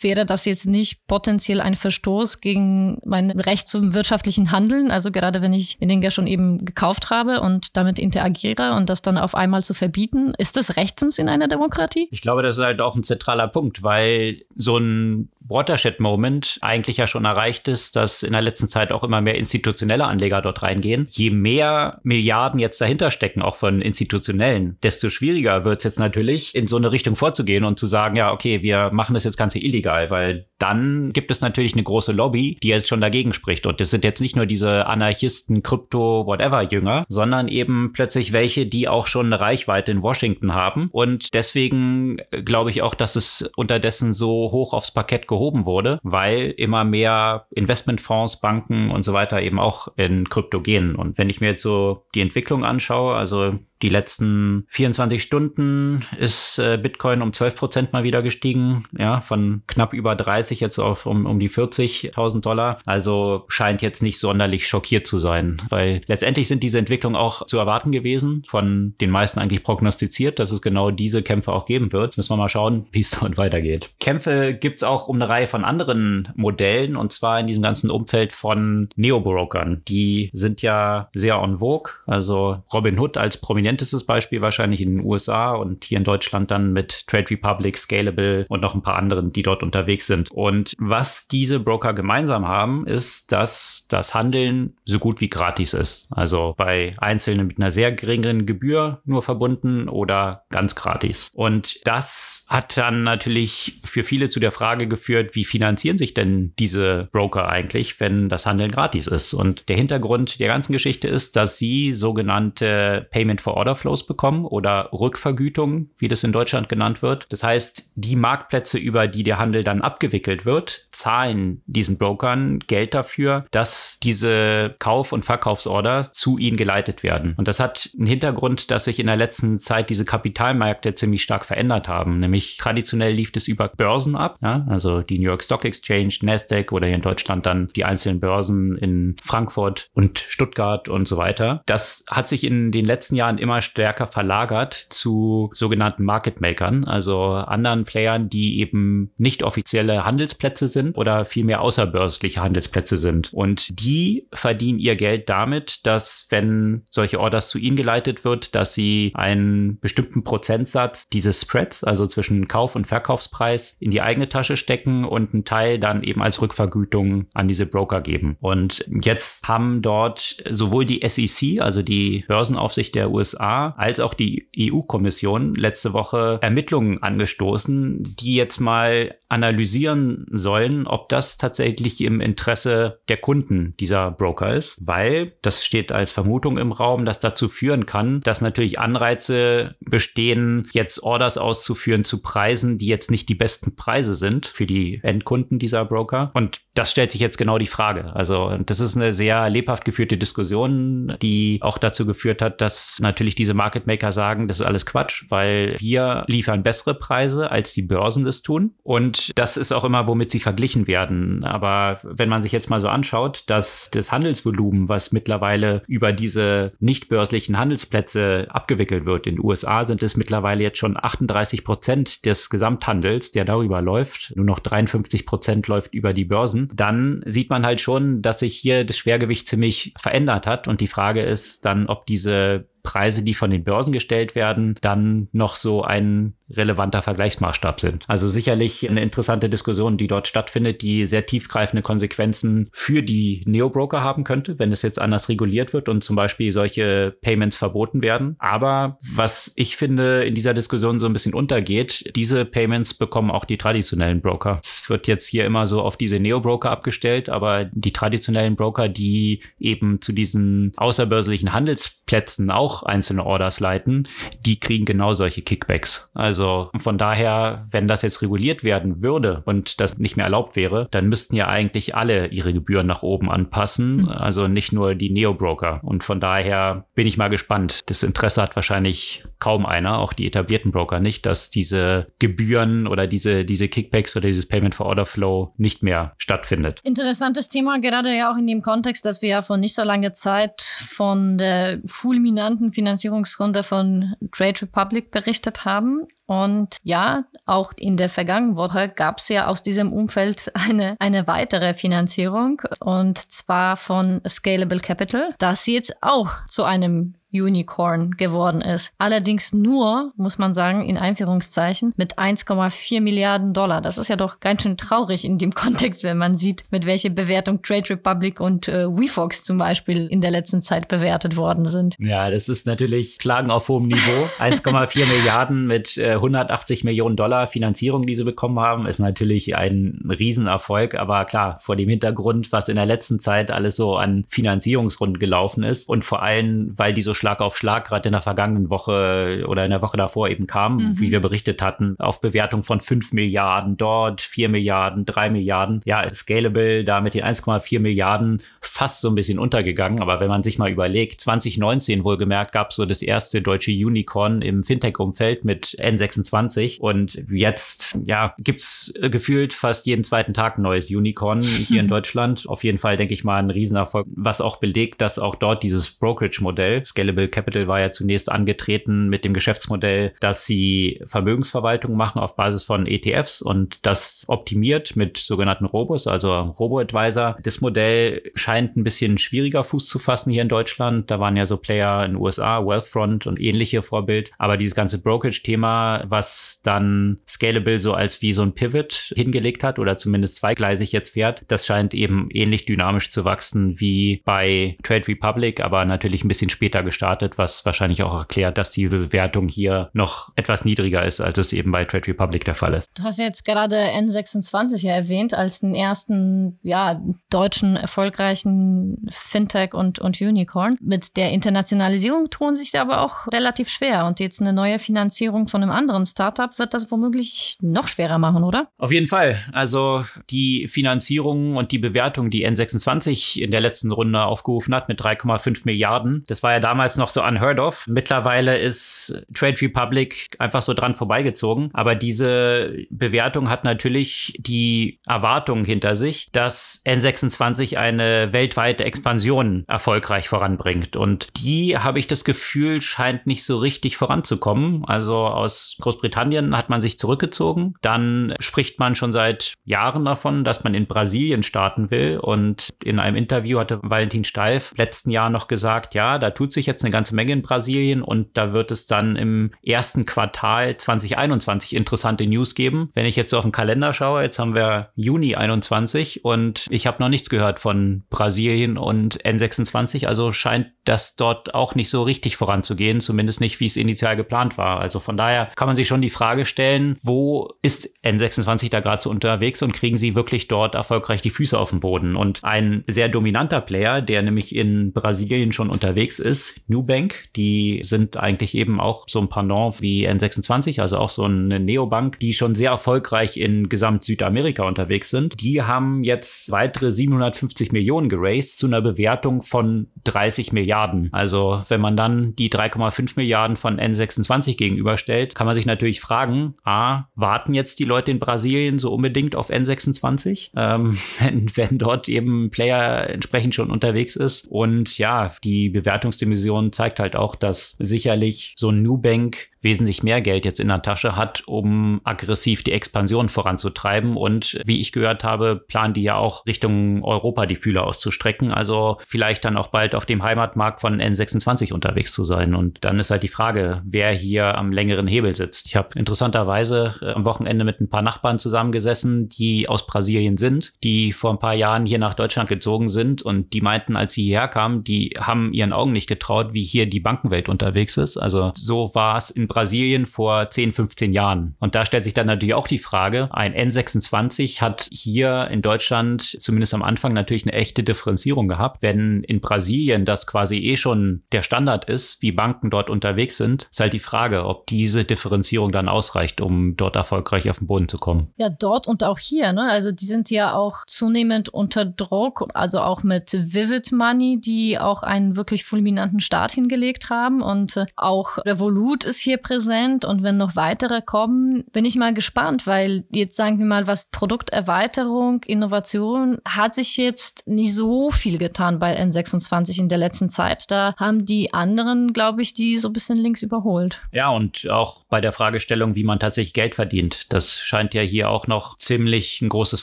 [0.00, 4.90] wäre das jetzt nicht potenziell ein Verstoß gegen mein Recht zum wirtschaftlichen Handeln?
[4.90, 9.02] Also gerade wenn ich den ja schon eben gekauft habe und damit interagiere und das
[9.02, 12.08] dann auf einmal zu verbieten, ist das rechtens in einer Demokratie?
[12.10, 17.06] Ich glaube, das ist halt auch ein zentraler Punkt, weil so ein Watershed-Moment eigentlich ja
[17.06, 21.06] schon erreicht ist, dass in der letzten Zeit auch immer mehr institutionelle Anleger dort reingehen.
[21.10, 26.54] Je mehr Milliarden jetzt dahinter stecken, auch von institutionellen, desto schwieriger wird es jetzt natürlich,
[26.54, 29.58] in so eine Richtung vorzugehen und zu sagen, ja, okay, wir machen das jetzt Ganze
[29.58, 33.66] illegal, weil dann gibt es natürlich eine große Lobby, die jetzt schon dagegen spricht.
[33.66, 38.66] Und das sind jetzt nicht nur diese Anarchisten, Krypto, whatever Jünger, sondern eben plötzlich welche,
[38.66, 40.88] die auch schon eine Reichweite in Washington haben.
[40.92, 45.98] Und deswegen äh, glaube ich auch, dass es unterdessen so hoch aufs Parkett gehoben wurde,
[46.02, 50.94] weil immer mehr Investmentfonds, Banken und so weiter eben auch in Krypto gehen.
[50.94, 56.58] Und wenn ich mir jetzt so die Entwicklung anschaue, also die letzten 24 Stunden ist
[56.58, 61.06] äh, Bitcoin um 12 Prozent mal wieder gestiegen, ja, von knapp über 30 jetzt auf
[61.06, 62.78] um, um die 40.000 Dollar.
[62.86, 67.58] Also scheint jetzt nicht sonderlich schockiert zu sein, weil letztendlich sind diese Entwicklungen auch zu
[67.58, 72.04] erwarten gewesen, von den meisten eigentlich prognostiziert, dass es genau diese Kämpfe auch geben wird.
[72.04, 73.90] Jetzt müssen wir mal schauen, wie es dann weitergeht.
[73.98, 78.32] Kämpfe gibt's auch um eine Reihe von anderen Modellen und zwar in diesem ganzen Umfeld
[78.32, 79.82] von Neo-Brokern.
[79.88, 85.06] Die sind ja sehr on vogue, also Robinhood als prominent prominentestes Beispiel wahrscheinlich in den
[85.06, 89.32] USA und hier in Deutschland dann mit Trade Republic, Scalable und noch ein paar anderen,
[89.32, 90.30] die dort unterwegs sind.
[90.30, 96.08] Und was diese Broker gemeinsam haben, ist, dass das Handeln so gut wie gratis ist.
[96.10, 101.30] Also bei Einzelnen mit einer sehr geringen Gebühr nur verbunden oder ganz gratis.
[101.32, 106.52] Und das hat dann natürlich für viele zu der Frage geführt, wie finanzieren sich denn
[106.58, 109.32] diese Broker eigentlich, wenn das Handeln gratis ist?
[109.32, 114.88] Und der Hintergrund der ganzen Geschichte ist, dass sie sogenannte Payment for Orderflows bekommen oder
[114.92, 117.26] Rückvergütung, wie das in Deutschland genannt wird.
[117.30, 122.92] Das heißt, die Marktplätze, über die der Handel dann abgewickelt wird, zahlen diesen Brokern Geld
[122.92, 127.34] dafür, dass diese Kauf- und Verkaufsorder zu ihnen geleitet werden.
[127.36, 131.44] Und das hat einen Hintergrund, dass sich in der letzten Zeit diese Kapitalmärkte ziemlich stark
[131.44, 132.18] verändert haben.
[132.18, 134.66] Nämlich traditionell lief es über Börsen ab, ja?
[134.68, 138.76] also die New York Stock Exchange, Nasdaq oder hier in Deutschland dann die einzelnen Börsen
[138.76, 141.62] in Frankfurt und Stuttgart und so weiter.
[141.66, 147.22] Das hat sich in den letzten Jahren immer stärker verlagert zu sogenannten Market Makern, also
[147.32, 153.32] anderen Playern, die eben nicht offizielle Handelsplätze sind oder vielmehr außerbörsliche Handelsplätze sind.
[153.32, 158.74] Und die verdienen ihr Geld damit, dass wenn solche Orders zu ihnen geleitet wird, dass
[158.74, 164.56] sie einen bestimmten Prozentsatz dieses Spreads, also zwischen Kauf- und Verkaufspreis, in die eigene Tasche
[164.56, 168.36] stecken und einen Teil dann eben als Rückvergütung an diese Broker geben.
[168.40, 174.14] Und jetzt haben dort sowohl die SEC, also die Börsenaufsicht der USA, USA als auch
[174.14, 182.20] die EU-Kommission letzte Woche Ermittlungen angestoßen, die jetzt mal analysieren sollen, ob das tatsächlich im
[182.20, 187.48] Interesse der Kunden dieser Broker ist, weil das steht als Vermutung im Raum, dass dazu
[187.48, 193.34] führen kann, dass natürlich Anreize bestehen, jetzt Orders auszuführen zu Preisen, die jetzt nicht die
[193.34, 196.30] besten Preise sind für die Endkunden dieser Broker.
[196.34, 198.14] Und das stellt sich jetzt genau die Frage.
[198.14, 203.36] Also das ist eine sehr lebhaft geführte Diskussion, die auch dazu geführt hat, dass natürlich
[203.36, 207.82] diese Market Maker sagen, das ist alles Quatsch, weil wir liefern bessere Preise, als die
[207.82, 208.74] Börsen das tun.
[208.82, 211.44] Und das ist auch immer, womit sie verglichen werden.
[211.44, 216.72] Aber wenn man sich jetzt mal so anschaut, dass das Handelsvolumen, was mittlerweile über diese
[216.80, 222.26] nicht börslichen Handelsplätze abgewickelt wird, in den USA sind es mittlerweile jetzt schon 38 Prozent
[222.26, 224.32] des Gesamthandels, der darüber läuft.
[224.34, 226.72] Nur noch 53 Prozent läuft über die Börsen.
[226.74, 230.66] Dann sieht man halt schon, dass sich hier das Schwergewicht ziemlich verändert hat.
[230.66, 235.28] Und die Frage ist dann, ob diese Preise, die von den Börsen gestellt werden, dann
[235.32, 238.04] noch so ein relevanter Vergleichsmaßstab sind.
[238.08, 244.02] Also sicherlich eine interessante Diskussion, die dort stattfindet, die sehr tiefgreifende Konsequenzen für die Neo-Broker
[244.02, 248.36] haben könnte, wenn es jetzt anders reguliert wird und zum Beispiel solche Payments verboten werden.
[248.38, 253.44] Aber was ich finde in dieser Diskussion so ein bisschen untergeht, diese Payments bekommen auch
[253.44, 254.60] die traditionellen Broker.
[254.62, 259.40] Es wird jetzt hier immer so auf diese Neo-Broker abgestellt, aber die traditionellen Broker, die
[259.58, 264.08] eben zu diesen außerbörslichen Handelsplätzen auch einzelne Orders leiten,
[264.44, 266.10] die kriegen genau solche Kickbacks.
[266.14, 266.41] Also
[266.76, 271.08] von daher, wenn das jetzt reguliert werden würde und das nicht mehr erlaubt wäre, dann
[271.08, 274.08] müssten ja eigentlich alle ihre Gebühren nach oben anpassen, hm.
[274.08, 275.80] also nicht nur die Neo-Broker.
[275.82, 277.80] Und von daher bin ich mal gespannt.
[277.86, 283.06] Das Interesse hat wahrscheinlich kaum einer, auch die etablierten Broker nicht, dass diese Gebühren oder
[283.06, 286.80] diese, diese Kickbacks oder dieses Payment for Order Flow nicht mehr stattfindet.
[286.84, 290.14] Interessantes Thema, gerade ja auch in dem Kontext, dass wir ja vor nicht so langer
[290.14, 296.06] Zeit von der fulminanten Finanzierungsrunde von Trade Republic berichtet haben.
[296.32, 301.26] Und ja, auch in der vergangenen Woche gab es ja aus diesem Umfeld eine, eine
[301.26, 308.92] weitere Finanzierung und zwar von Scalable Capital, das jetzt auch zu einem Unicorn geworden ist.
[308.98, 313.80] Allerdings nur, muss man sagen, in Einführungszeichen mit 1,4 Milliarden Dollar.
[313.80, 317.10] Das ist ja doch ganz schön traurig in dem Kontext, wenn man sieht, mit welcher
[317.10, 321.96] Bewertung Trade Republic und äh, WeFox zum Beispiel in der letzten Zeit bewertet worden sind.
[321.98, 324.28] Ja, das ist natürlich Klagen auf hohem Niveau.
[324.38, 330.00] 1,4 Milliarden mit äh, 180 Millionen Dollar Finanzierung, die sie bekommen haben, ist natürlich ein
[330.08, 330.94] Riesenerfolg.
[330.94, 335.62] Aber klar, vor dem Hintergrund, was in der letzten Zeit alles so an Finanzierungsrunden gelaufen
[335.62, 339.44] ist und vor allem, weil die so Schlag auf Schlag gerade in der vergangenen Woche
[339.46, 340.98] oder in der Woche davor eben kam, mhm.
[340.98, 345.82] wie wir berichtet hatten, auf Bewertung von 5 Milliarden dort, 4 Milliarden, 3 Milliarden.
[345.84, 350.00] Ja, Scalable da mit den 1,4 Milliarden fast so ein bisschen untergegangen.
[350.00, 354.42] Aber wenn man sich mal überlegt, 2019 wohlgemerkt gab es so das erste deutsche Unicorn
[354.42, 360.90] im Fintech-Umfeld mit N26 und jetzt, ja, gibt's gefühlt fast jeden zweiten Tag ein neues
[360.90, 362.48] Unicorn hier in Deutschland.
[362.48, 365.88] Auf jeden Fall, denke ich mal, ein Riesenerfolg, was auch belegt, dass auch dort dieses
[365.92, 372.18] Brokerage-Modell, Scalable Scalable Capital war ja zunächst angetreten mit dem Geschäftsmodell, dass sie Vermögensverwaltung machen
[372.18, 377.36] auf Basis von ETFs und das optimiert mit sogenannten Robos, also Robo-Advisor.
[377.42, 381.10] Das Modell scheint ein bisschen schwieriger Fuß zu fassen hier in Deutschland.
[381.10, 384.30] Da waren ja so Player in den USA, Wealthfront und ähnliche Vorbild.
[384.38, 389.78] Aber dieses ganze Brokerage-Thema, was dann Scalable so als wie so ein Pivot hingelegt hat
[389.78, 395.08] oder zumindest zweigleisig jetzt fährt, das scheint eben ähnlich dynamisch zu wachsen wie bei Trade
[395.08, 399.48] Republic, aber natürlich ein bisschen später gestartet gestartet, was wahrscheinlich auch erklärt, dass die Bewertung
[399.48, 402.88] hier noch etwas niedriger ist, als es eben bei Trade Republic der Fall ist.
[402.94, 409.98] Du hast jetzt gerade N26 ja erwähnt als den ersten ja, deutschen erfolgreichen Fintech und,
[409.98, 410.78] und Unicorn.
[410.80, 415.62] Mit der Internationalisierung tun sich aber auch relativ schwer und jetzt eine neue Finanzierung von
[415.62, 418.68] einem anderen Startup wird das womöglich noch schwerer machen, oder?
[418.78, 419.38] Auf jeden Fall.
[419.52, 425.00] Also die Finanzierung und die Bewertung, die N26 in der letzten Runde aufgerufen hat mit
[425.00, 427.86] 3,5 Milliarden, das war ja damals damals noch so unheard of.
[427.86, 431.70] Mittlerweile ist Trade Republic einfach so dran vorbeigezogen.
[431.72, 440.28] Aber diese Bewertung hat natürlich die Erwartung hinter sich, dass N26 eine weltweite Expansion erfolgreich
[440.28, 440.96] voranbringt.
[440.96, 444.84] Und die, habe ich das Gefühl, scheint nicht so richtig voranzukommen.
[444.84, 447.74] Also aus Großbritannien hat man sich zurückgezogen.
[447.80, 452.18] Dann spricht man schon seit Jahren davon, dass man in Brasilien starten will.
[452.18, 456.66] Und in einem Interview hatte Valentin Steif letzten Jahr noch gesagt, ja, da tut sich
[456.66, 460.76] jetzt jetzt eine ganze Menge in Brasilien und da wird es dann im ersten Quartal
[460.76, 462.90] 2021 interessante News geben.
[462.94, 466.86] Wenn ich jetzt so auf den Kalender schaue, jetzt haben wir Juni 21 und ich
[466.86, 472.02] habe noch nichts gehört von Brasilien und N26, also scheint das dort auch nicht so
[472.02, 474.80] richtig voranzugehen, zumindest nicht, wie es initial geplant war.
[474.80, 479.02] Also von daher kann man sich schon die Frage stellen, wo ist N26 da gerade
[479.02, 482.16] so unterwegs und kriegen sie wirklich dort erfolgreich die Füße auf den Boden?
[482.16, 487.26] Und ein sehr dominanter Player, der nämlich in Brasilien schon unterwegs ist, Nubank.
[487.36, 492.18] Die sind eigentlich eben auch so ein Pendant wie N26, also auch so eine Neobank,
[492.18, 495.40] die schon sehr erfolgreich in gesamt Südamerika unterwegs sind.
[495.40, 501.08] Die haben jetzt weitere 750 Millionen geraced zu einer Bewertung von 30 Milliarden.
[501.12, 506.54] Also wenn man dann die 3,5 Milliarden von N26 gegenüberstellt, kann man sich natürlich fragen,
[506.64, 512.08] a, warten jetzt die Leute in Brasilien so unbedingt auf N26, ähm, wenn, wenn dort
[512.08, 517.76] eben Player entsprechend schon unterwegs ist und ja, die Bewertungsdimension Expansion zeigt halt auch, dass
[517.78, 522.72] sicherlich so ein Nubank wesentlich mehr Geld jetzt in der Tasche hat, um aggressiv die
[522.72, 524.16] Expansion voranzutreiben.
[524.16, 528.52] Und wie ich gehört habe, planen die ja auch Richtung Europa die Fühler auszustrecken.
[528.52, 532.54] Also vielleicht dann auch bald auf dem Heimatmarkt von N26 unterwegs zu sein.
[532.54, 535.66] Und dann ist halt die Frage, wer hier am längeren Hebel sitzt.
[535.66, 540.72] Ich habe interessanterweise äh, am Wochenende mit ein paar Nachbarn zusammengesessen, die aus Brasilien sind,
[540.82, 544.24] die vor ein paar Jahren hier nach Deutschland gezogen sind und die meinten, als sie
[544.24, 548.16] hierher kamen, die haben ihren Augen nicht getraut, wie hier die Bankenwelt unterwegs ist.
[548.16, 551.54] Also so war es in Brasilien vor 10, 15 Jahren.
[551.58, 556.22] Und da stellt sich dann natürlich auch die Frage, ein N26 hat hier in Deutschland
[556.22, 558.82] zumindest am Anfang natürlich eine echte Differenzierung gehabt.
[558.82, 563.68] Wenn in Brasilien das quasi eh schon der Standard ist, wie Banken dort unterwegs sind,
[563.70, 567.88] ist halt die Frage, ob diese Differenzierung dann ausreicht, um dort erfolgreich auf den Boden
[567.88, 568.32] zu kommen.
[568.36, 569.52] Ja, dort und auch hier.
[569.52, 569.68] Ne?
[569.70, 575.02] Also die sind ja auch zunehmend unter Druck, also auch mit Vivid Money, die auch
[575.02, 577.42] einen wirklich fulminanten Start hingelegt haben.
[577.42, 582.14] Und äh, auch Revolut ist hier präsent und wenn noch weitere kommen, bin ich mal
[582.14, 588.38] gespannt, weil jetzt sagen wir mal, was Produkterweiterung, Innovation, hat sich jetzt nicht so viel
[588.38, 590.70] getan bei N26 in der letzten Zeit.
[590.70, 594.00] Da haben die anderen, glaube ich, die so ein bisschen links überholt.
[594.10, 598.30] Ja, und auch bei der Fragestellung, wie man tatsächlich Geld verdient, das scheint ja hier
[598.30, 599.82] auch noch ziemlich ein großes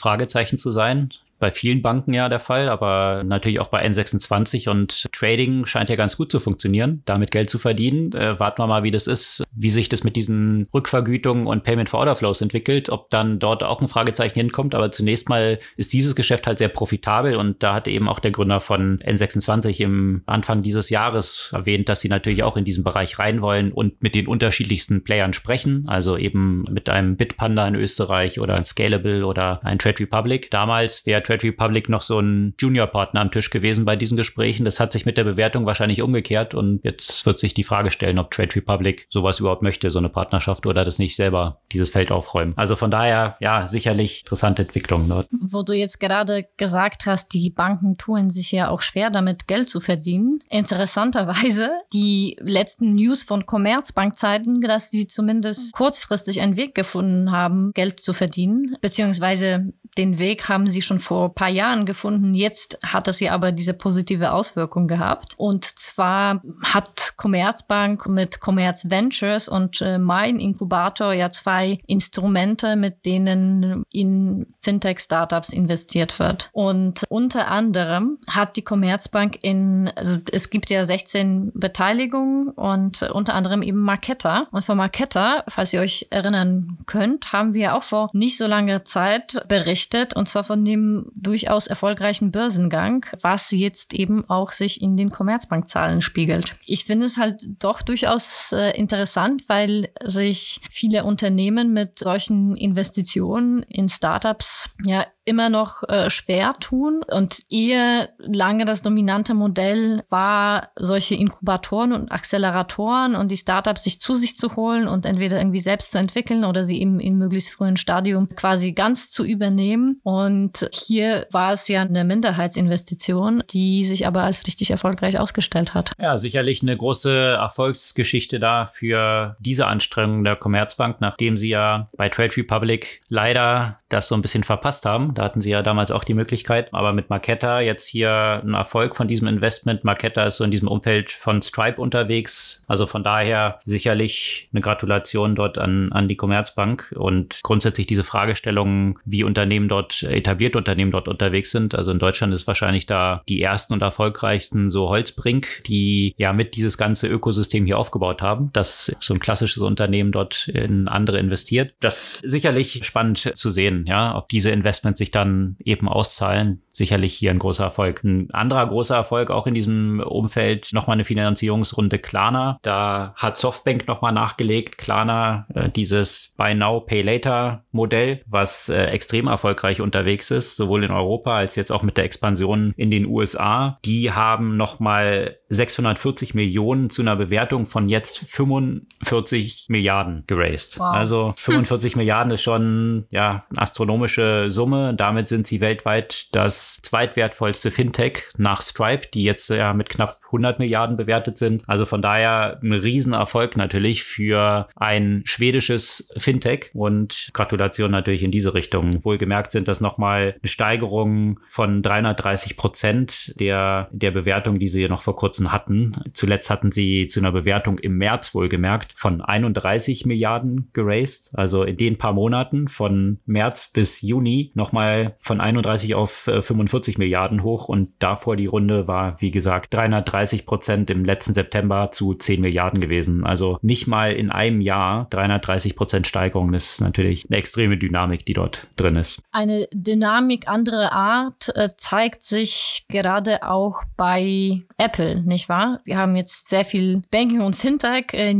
[0.00, 1.10] Fragezeichen zu sein
[1.40, 5.96] bei vielen Banken ja der Fall, aber natürlich auch bei N26 und Trading scheint ja
[5.96, 8.12] ganz gut zu funktionieren, damit Geld zu verdienen.
[8.12, 11.88] Äh, warten wir mal, wie das ist, wie sich das mit diesen Rückvergütungen und Payment
[11.88, 14.74] for Order Flows entwickelt, ob dann dort auch ein Fragezeichen hinkommt.
[14.74, 18.30] Aber zunächst mal ist dieses Geschäft halt sehr profitabel und da hat eben auch der
[18.30, 23.18] Gründer von N26 im Anfang dieses Jahres erwähnt, dass sie natürlich auch in diesen Bereich
[23.18, 28.38] rein wollen und mit den unterschiedlichsten Playern sprechen, also eben mit einem Bitpanda in Österreich
[28.38, 30.50] oder ein Scalable oder ein Trade Republic.
[30.50, 34.64] Damals wäre Trade Republic noch so ein Junior-Partner am Tisch gewesen bei diesen Gesprächen.
[34.64, 38.18] Das hat sich mit der Bewertung wahrscheinlich umgekehrt und jetzt wird sich die Frage stellen,
[38.18, 42.10] ob Trade Republic sowas überhaupt möchte, so eine Partnerschaft oder das nicht selber dieses Feld
[42.10, 42.52] aufräumen.
[42.56, 45.28] Also von daher, ja, sicherlich interessante Entwicklung dort.
[45.30, 49.68] Wo du jetzt gerade gesagt hast, die Banken tun sich ja auch schwer damit Geld
[49.68, 50.40] zu verdienen.
[50.48, 57.70] Interessanterweise, die letzten News von Commerzbank zeiten, dass sie zumindest kurzfristig einen Weg gefunden haben,
[57.74, 62.34] Geld zu verdienen, beziehungsweise den Weg haben sie schon vor ein paar Jahren gefunden.
[62.34, 65.34] Jetzt hat das ja aber diese positive Auswirkung gehabt.
[65.36, 73.04] Und zwar hat Commerzbank mit Commerz Ventures und äh, mein Inkubator ja zwei Instrumente, mit
[73.04, 76.50] denen in Fintech-Startups investiert wird.
[76.52, 83.34] Und unter anderem hat die Commerzbank in, also es gibt ja 16 Beteiligungen und unter
[83.34, 84.46] anderem eben Marketta.
[84.50, 88.84] Und von Marketta, falls ihr euch erinnern könnt, haben wir auch vor nicht so langer
[88.84, 94.96] Zeit berichtet, und zwar von dem durchaus erfolgreichen Börsengang, was jetzt eben auch sich in
[94.96, 96.56] den Commerzbankzahlen spiegelt.
[96.66, 103.62] Ich finde es halt doch durchaus äh, interessant, weil sich viele Unternehmen mit solchen Investitionen
[103.64, 110.70] in Startups ja immer noch äh, schwer tun und eher lange das dominante Modell war,
[110.74, 115.60] solche Inkubatoren und Acceleratoren und die Startups sich zu sich zu holen und entweder irgendwie
[115.60, 120.00] selbst zu entwickeln oder sie eben in möglichst frühen Stadium quasi ganz zu übernehmen.
[120.02, 125.92] Und hier war es ja eine Minderheitsinvestition, die sich aber als richtig erfolgreich ausgestellt hat.
[126.00, 132.08] Ja, sicherlich eine große Erfolgsgeschichte da für diese Anstrengungen der Commerzbank, nachdem sie ja bei
[132.08, 135.14] Trade Republic leider das so ein bisschen verpasst haben.
[135.14, 136.72] Da hatten sie ja damals auch die Möglichkeit.
[136.72, 139.84] Aber mit Marketta jetzt hier ein Erfolg von diesem Investment.
[139.84, 142.62] Marketta ist so in diesem Umfeld von Stripe unterwegs.
[142.66, 148.98] Also von daher sicherlich eine Gratulation dort an, an die Commerzbank und grundsätzlich diese Fragestellung,
[149.04, 151.74] wie Unternehmen dort, etablierte Unternehmen dort unterwegs sind.
[151.74, 156.54] Also in Deutschland ist wahrscheinlich da die ersten und erfolgreichsten so Holzbrink, die ja mit
[156.54, 161.74] dieses ganze Ökosystem hier aufgebaut haben, dass so ein klassisches Unternehmen dort in andere investiert.
[161.80, 166.62] Das sicherlich spannend zu sehen, ja, ob diese Investments sich dann eben auszahlen.
[166.72, 168.02] Sicherlich hier ein großer Erfolg.
[168.04, 172.58] Ein anderer großer Erfolg auch in diesem Umfeld nochmal eine Finanzierungsrunde Klarna.
[172.62, 174.78] Da hat Softbank nochmal nachgelegt.
[174.78, 180.84] Klarna, äh, dieses Buy Now, Pay Later Modell, was äh, extrem erfolgreich unterwegs ist, sowohl
[180.84, 183.78] in Europa als jetzt auch mit der Expansion in den USA.
[183.84, 190.78] Die haben nochmal 640 Millionen zu einer Bewertung von jetzt 45 Milliarden geraced.
[190.78, 190.86] Wow.
[190.86, 194.94] Also 45 Milliarden ist schon ja ein astronomische Summe.
[194.94, 200.58] Damit sind sie weltweit das zweitwertvollste Fintech nach Stripe, die jetzt ja mit knapp 100
[200.58, 201.62] Milliarden bewertet sind.
[201.68, 208.54] Also von daher ein Riesenerfolg natürlich für ein schwedisches Fintech und Gratulation natürlich in diese
[208.54, 209.04] Richtung.
[209.04, 215.02] Wohlgemerkt sind das nochmal eine Steigerung von 330 Prozent der, der Bewertung, die sie noch
[215.02, 215.92] vor kurzem hatten.
[216.12, 221.30] Zuletzt hatten sie zu einer Bewertung im März wohlgemerkt von 31 Milliarden geraced.
[221.34, 226.98] Also in den paar Monaten von März bis Juni nochmal von 31 auf 45 äh,
[226.98, 232.14] Milliarden hoch und davor die Runde war, wie gesagt, 330 Prozent im letzten September zu
[232.14, 233.24] 10 Milliarden gewesen.
[233.24, 236.52] Also nicht mal in einem Jahr 330 Prozent Steigerung.
[236.52, 239.22] Das ist natürlich eine extreme Dynamik, die dort drin ist.
[239.32, 245.78] Eine Dynamik anderer Art äh, zeigt sich gerade auch bei Apple, nicht wahr?
[245.84, 248.34] Wir haben jetzt sehr viel Banking und Fintech äh,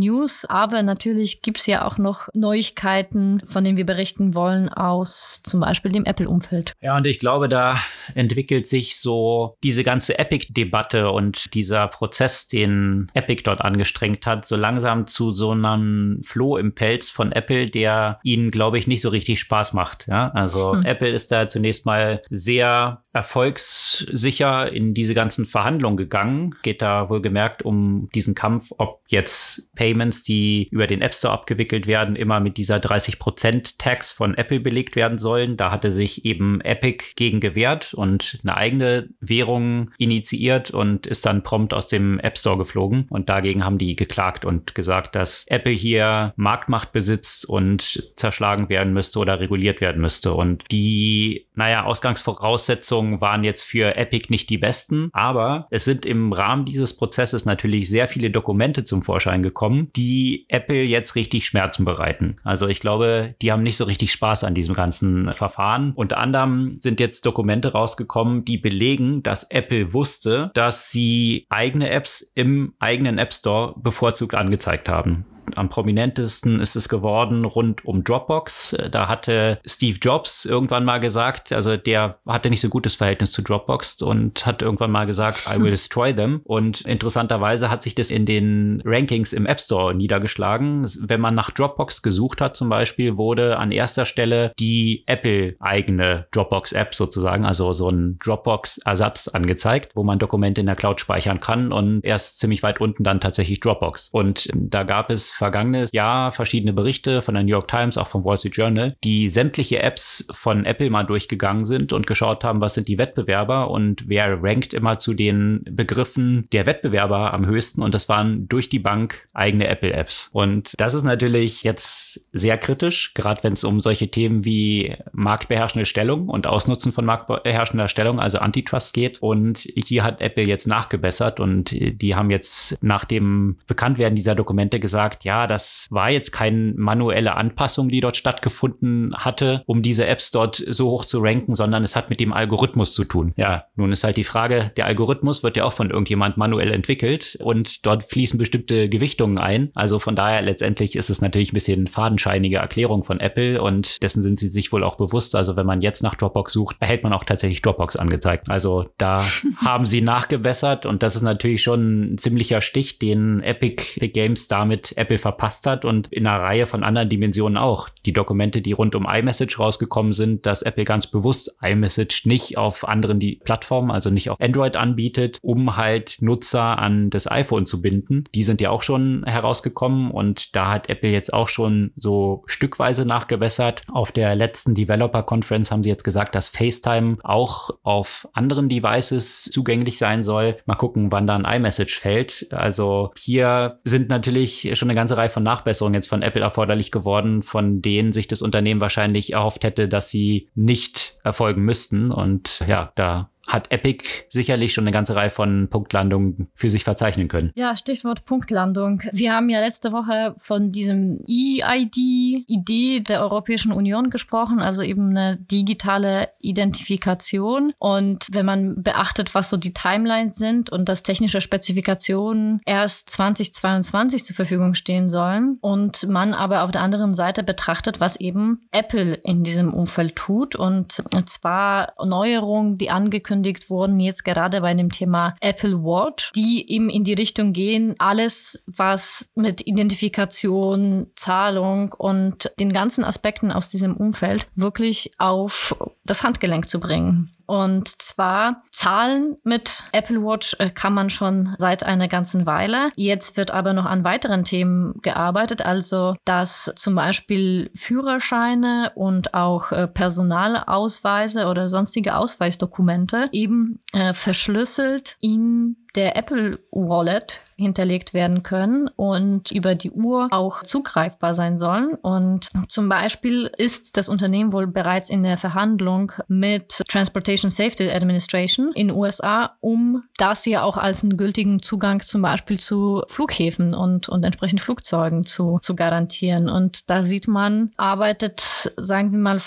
[0.49, 5.10] aber natürlich gibt es ja auch noch Neuigkeiten, von denen wir berichten wollen aus
[5.43, 6.75] zum Beispiel dem Apple-Umfeld.
[6.81, 7.79] Ja, und ich glaube, da
[8.15, 14.57] entwickelt sich so diese ganze Epic-Debatte und dieser Prozess, den Epic dort angestrengt hat, so
[14.57, 19.09] langsam zu so einem Floh im Pelz von Apple, der ihnen, glaube ich, nicht so
[19.09, 20.07] richtig Spaß macht.
[20.09, 20.85] Ja, also hm.
[20.85, 26.55] Apple ist da zunächst mal sehr erfolgssicher in diese ganzen Verhandlungen gegangen.
[26.63, 31.87] Geht da wohlgemerkt um diesen Kampf, ob jetzt Payments, die über den App Store abgewickelt
[31.87, 35.57] werden, immer mit dieser 30% Tax von Apple belegt werden sollen.
[35.57, 41.43] Da hatte sich eben Epic gegen gewehrt und eine eigene Währung initiiert und ist dann
[41.43, 43.07] prompt aus dem App Store geflogen.
[43.11, 48.93] Und dagegen haben die geklagt und gesagt, dass Apple hier Marktmacht besitzt und zerschlagen werden
[48.93, 50.35] müsste oder reguliert werden müsste.
[50.35, 56.33] Und die, naja, Ausgangsvoraussetzungen waren jetzt für Epic nicht die besten, aber es sind im
[56.33, 61.85] Rahmen dieses Prozesses natürlich sehr viele Dokumente zum Vorschein gekommen, die Apple jetzt richtig Schmerzen
[61.85, 62.37] bereiten.
[62.45, 65.93] Also ich glaube, die haben nicht so richtig Spaß an diesem ganzen Verfahren.
[65.95, 72.33] Unter anderem sind jetzt Dokumente rausgekommen, die belegen, dass Apple wusste, dass sie eigene Apps
[72.35, 75.27] im eigenen App Store bevorzugt angezeigt haben
[75.57, 78.77] am prominentesten ist es geworden rund um Dropbox.
[78.91, 83.43] Da hatte Steve Jobs irgendwann mal gesagt, also der hatte nicht so gutes Verhältnis zu
[83.43, 86.41] Dropbox und hat irgendwann mal gesagt, I will destroy them.
[86.45, 90.89] Und interessanterweise hat sich das in den Rankings im App Store niedergeschlagen.
[91.01, 96.95] Wenn man nach Dropbox gesucht hat zum Beispiel, wurde an erster Stelle die Apple-eigene Dropbox-App
[96.95, 102.05] sozusagen, also so ein Dropbox-Ersatz angezeigt, wo man Dokumente in der Cloud speichern kann und
[102.05, 104.09] erst ziemlich weit unten dann tatsächlich Dropbox.
[104.13, 108.25] Und da gab es vergangenes Jahr verschiedene Berichte von der New York Times, auch vom
[108.25, 112.75] Wall Street Journal, die sämtliche Apps von Apple mal durchgegangen sind und geschaut haben, was
[112.75, 117.83] sind die Wettbewerber und wer rankt immer zu den Begriffen der Wettbewerber am höchsten.
[117.83, 120.31] Und das waren durch die Bank eigene Apple-Apps.
[120.33, 125.87] Und das ist natürlich jetzt sehr kritisch, gerade wenn es um solche Themen wie marktbeherrschende
[125.87, 129.23] Stellung und Ausnutzen von marktbeherrschender Stellung, also Antitrust geht.
[129.23, 134.79] Und hier hat Apple jetzt nachgebessert und die haben jetzt nach dem Bekanntwerden dieser Dokumente
[134.79, 140.07] gesagt, ja, ja, das war jetzt keine manuelle Anpassung, die dort stattgefunden hatte, um diese
[140.07, 143.33] Apps dort so hoch zu ranken, sondern es hat mit dem Algorithmus zu tun.
[143.37, 147.39] Ja, nun ist halt die Frage, der Algorithmus wird ja auch von irgendjemand manuell entwickelt
[147.41, 149.71] und dort fließen bestimmte Gewichtungen ein.
[149.75, 154.23] Also von daher letztendlich ist es natürlich ein bisschen fadenscheinige Erklärung von Apple und dessen
[154.23, 155.37] sind sie sich wohl auch bewusst.
[155.37, 158.51] Also wenn man jetzt nach Dropbox sucht, erhält man auch tatsächlich Dropbox angezeigt.
[158.51, 159.25] Also da
[159.65, 164.93] haben sie nachgebessert und das ist natürlich schon ein ziemlicher Stich, den Epic Games damit
[164.97, 167.89] Apple verpasst hat und in einer Reihe von anderen Dimensionen auch.
[168.07, 172.87] Die Dokumente, die rund um iMessage rausgekommen sind, dass Apple ganz bewusst iMessage nicht auf
[172.87, 177.83] anderen die Plattformen, also nicht auf Android anbietet, um halt Nutzer an das iPhone zu
[177.83, 178.25] binden.
[178.35, 183.05] Die sind ja auch schon herausgekommen und da hat Apple jetzt auch schon so stückweise
[183.05, 183.83] nachgebessert.
[183.93, 189.45] Auf der letzten Developer Conference haben sie jetzt gesagt, dass FaceTime auch auf anderen Devices
[189.45, 190.57] zugänglich sein soll.
[190.67, 192.49] Mal gucken, wann dann iMessage fällt.
[192.51, 197.43] Also hier sind natürlich schon eine ganze Reihe von Nachbesserungen jetzt von Apple erforderlich geworden,
[197.43, 202.11] von denen sich das Unternehmen wahrscheinlich erhofft hätte, dass sie nicht erfolgen müssten.
[202.11, 207.29] Und ja, da hat Epic sicherlich schon eine ganze Reihe von Punktlandungen für sich verzeichnen
[207.29, 207.51] können.
[207.57, 209.03] Ja, Stichwort Punktlandung.
[209.13, 215.37] Wir haben ja letzte Woche von diesem EID-Idee der Europäischen Union gesprochen, also eben eine
[215.37, 217.73] digitale Identifikation.
[217.79, 224.25] Und wenn man beachtet, was so die Timelines sind und dass technische Spezifikationen erst 2022
[224.25, 229.15] zur Verfügung stehen sollen und man aber auf der anderen Seite betrachtet, was eben Apple
[229.15, 234.91] in diesem Umfeld tut und zwar Neuerungen, die angekündigt angekündigt wurden, jetzt gerade bei dem
[234.91, 242.53] Thema Apple Watch, die eben in die Richtung gehen, alles, was mit Identifikation, Zahlung und
[242.61, 245.75] den ganzen Aspekten aus diesem Umfeld wirklich auf
[246.05, 247.31] das Handgelenk zu bringen.
[247.51, 252.93] Und zwar Zahlen mit Apple Watch äh, kann man schon seit einer ganzen Weile.
[252.95, 259.73] Jetzt wird aber noch an weiteren Themen gearbeitet, also dass zum Beispiel Führerscheine und auch
[259.73, 268.89] äh, Personalausweise oder sonstige Ausweisdokumente eben äh, verschlüsselt in der Apple Wallet hinterlegt werden können
[268.97, 271.95] und über die Uhr auch zugreifbar sein sollen.
[271.95, 278.73] Und zum Beispiel ist das Unternehmen wohl bereits in der Verhandlung mit Transportation Safety Administration
[278.75, 283.75] in den USA, um das ja auch als einen gültigen Zugang zum Beispiel zu Flughäfen
[283.75, 286.49] und, und entsprechend Flugzeugen zu, zu garantieren.
[286.49, 288.41] Und da sieht man, arbeitet,
[288.77, 289.41] sagen wir mal,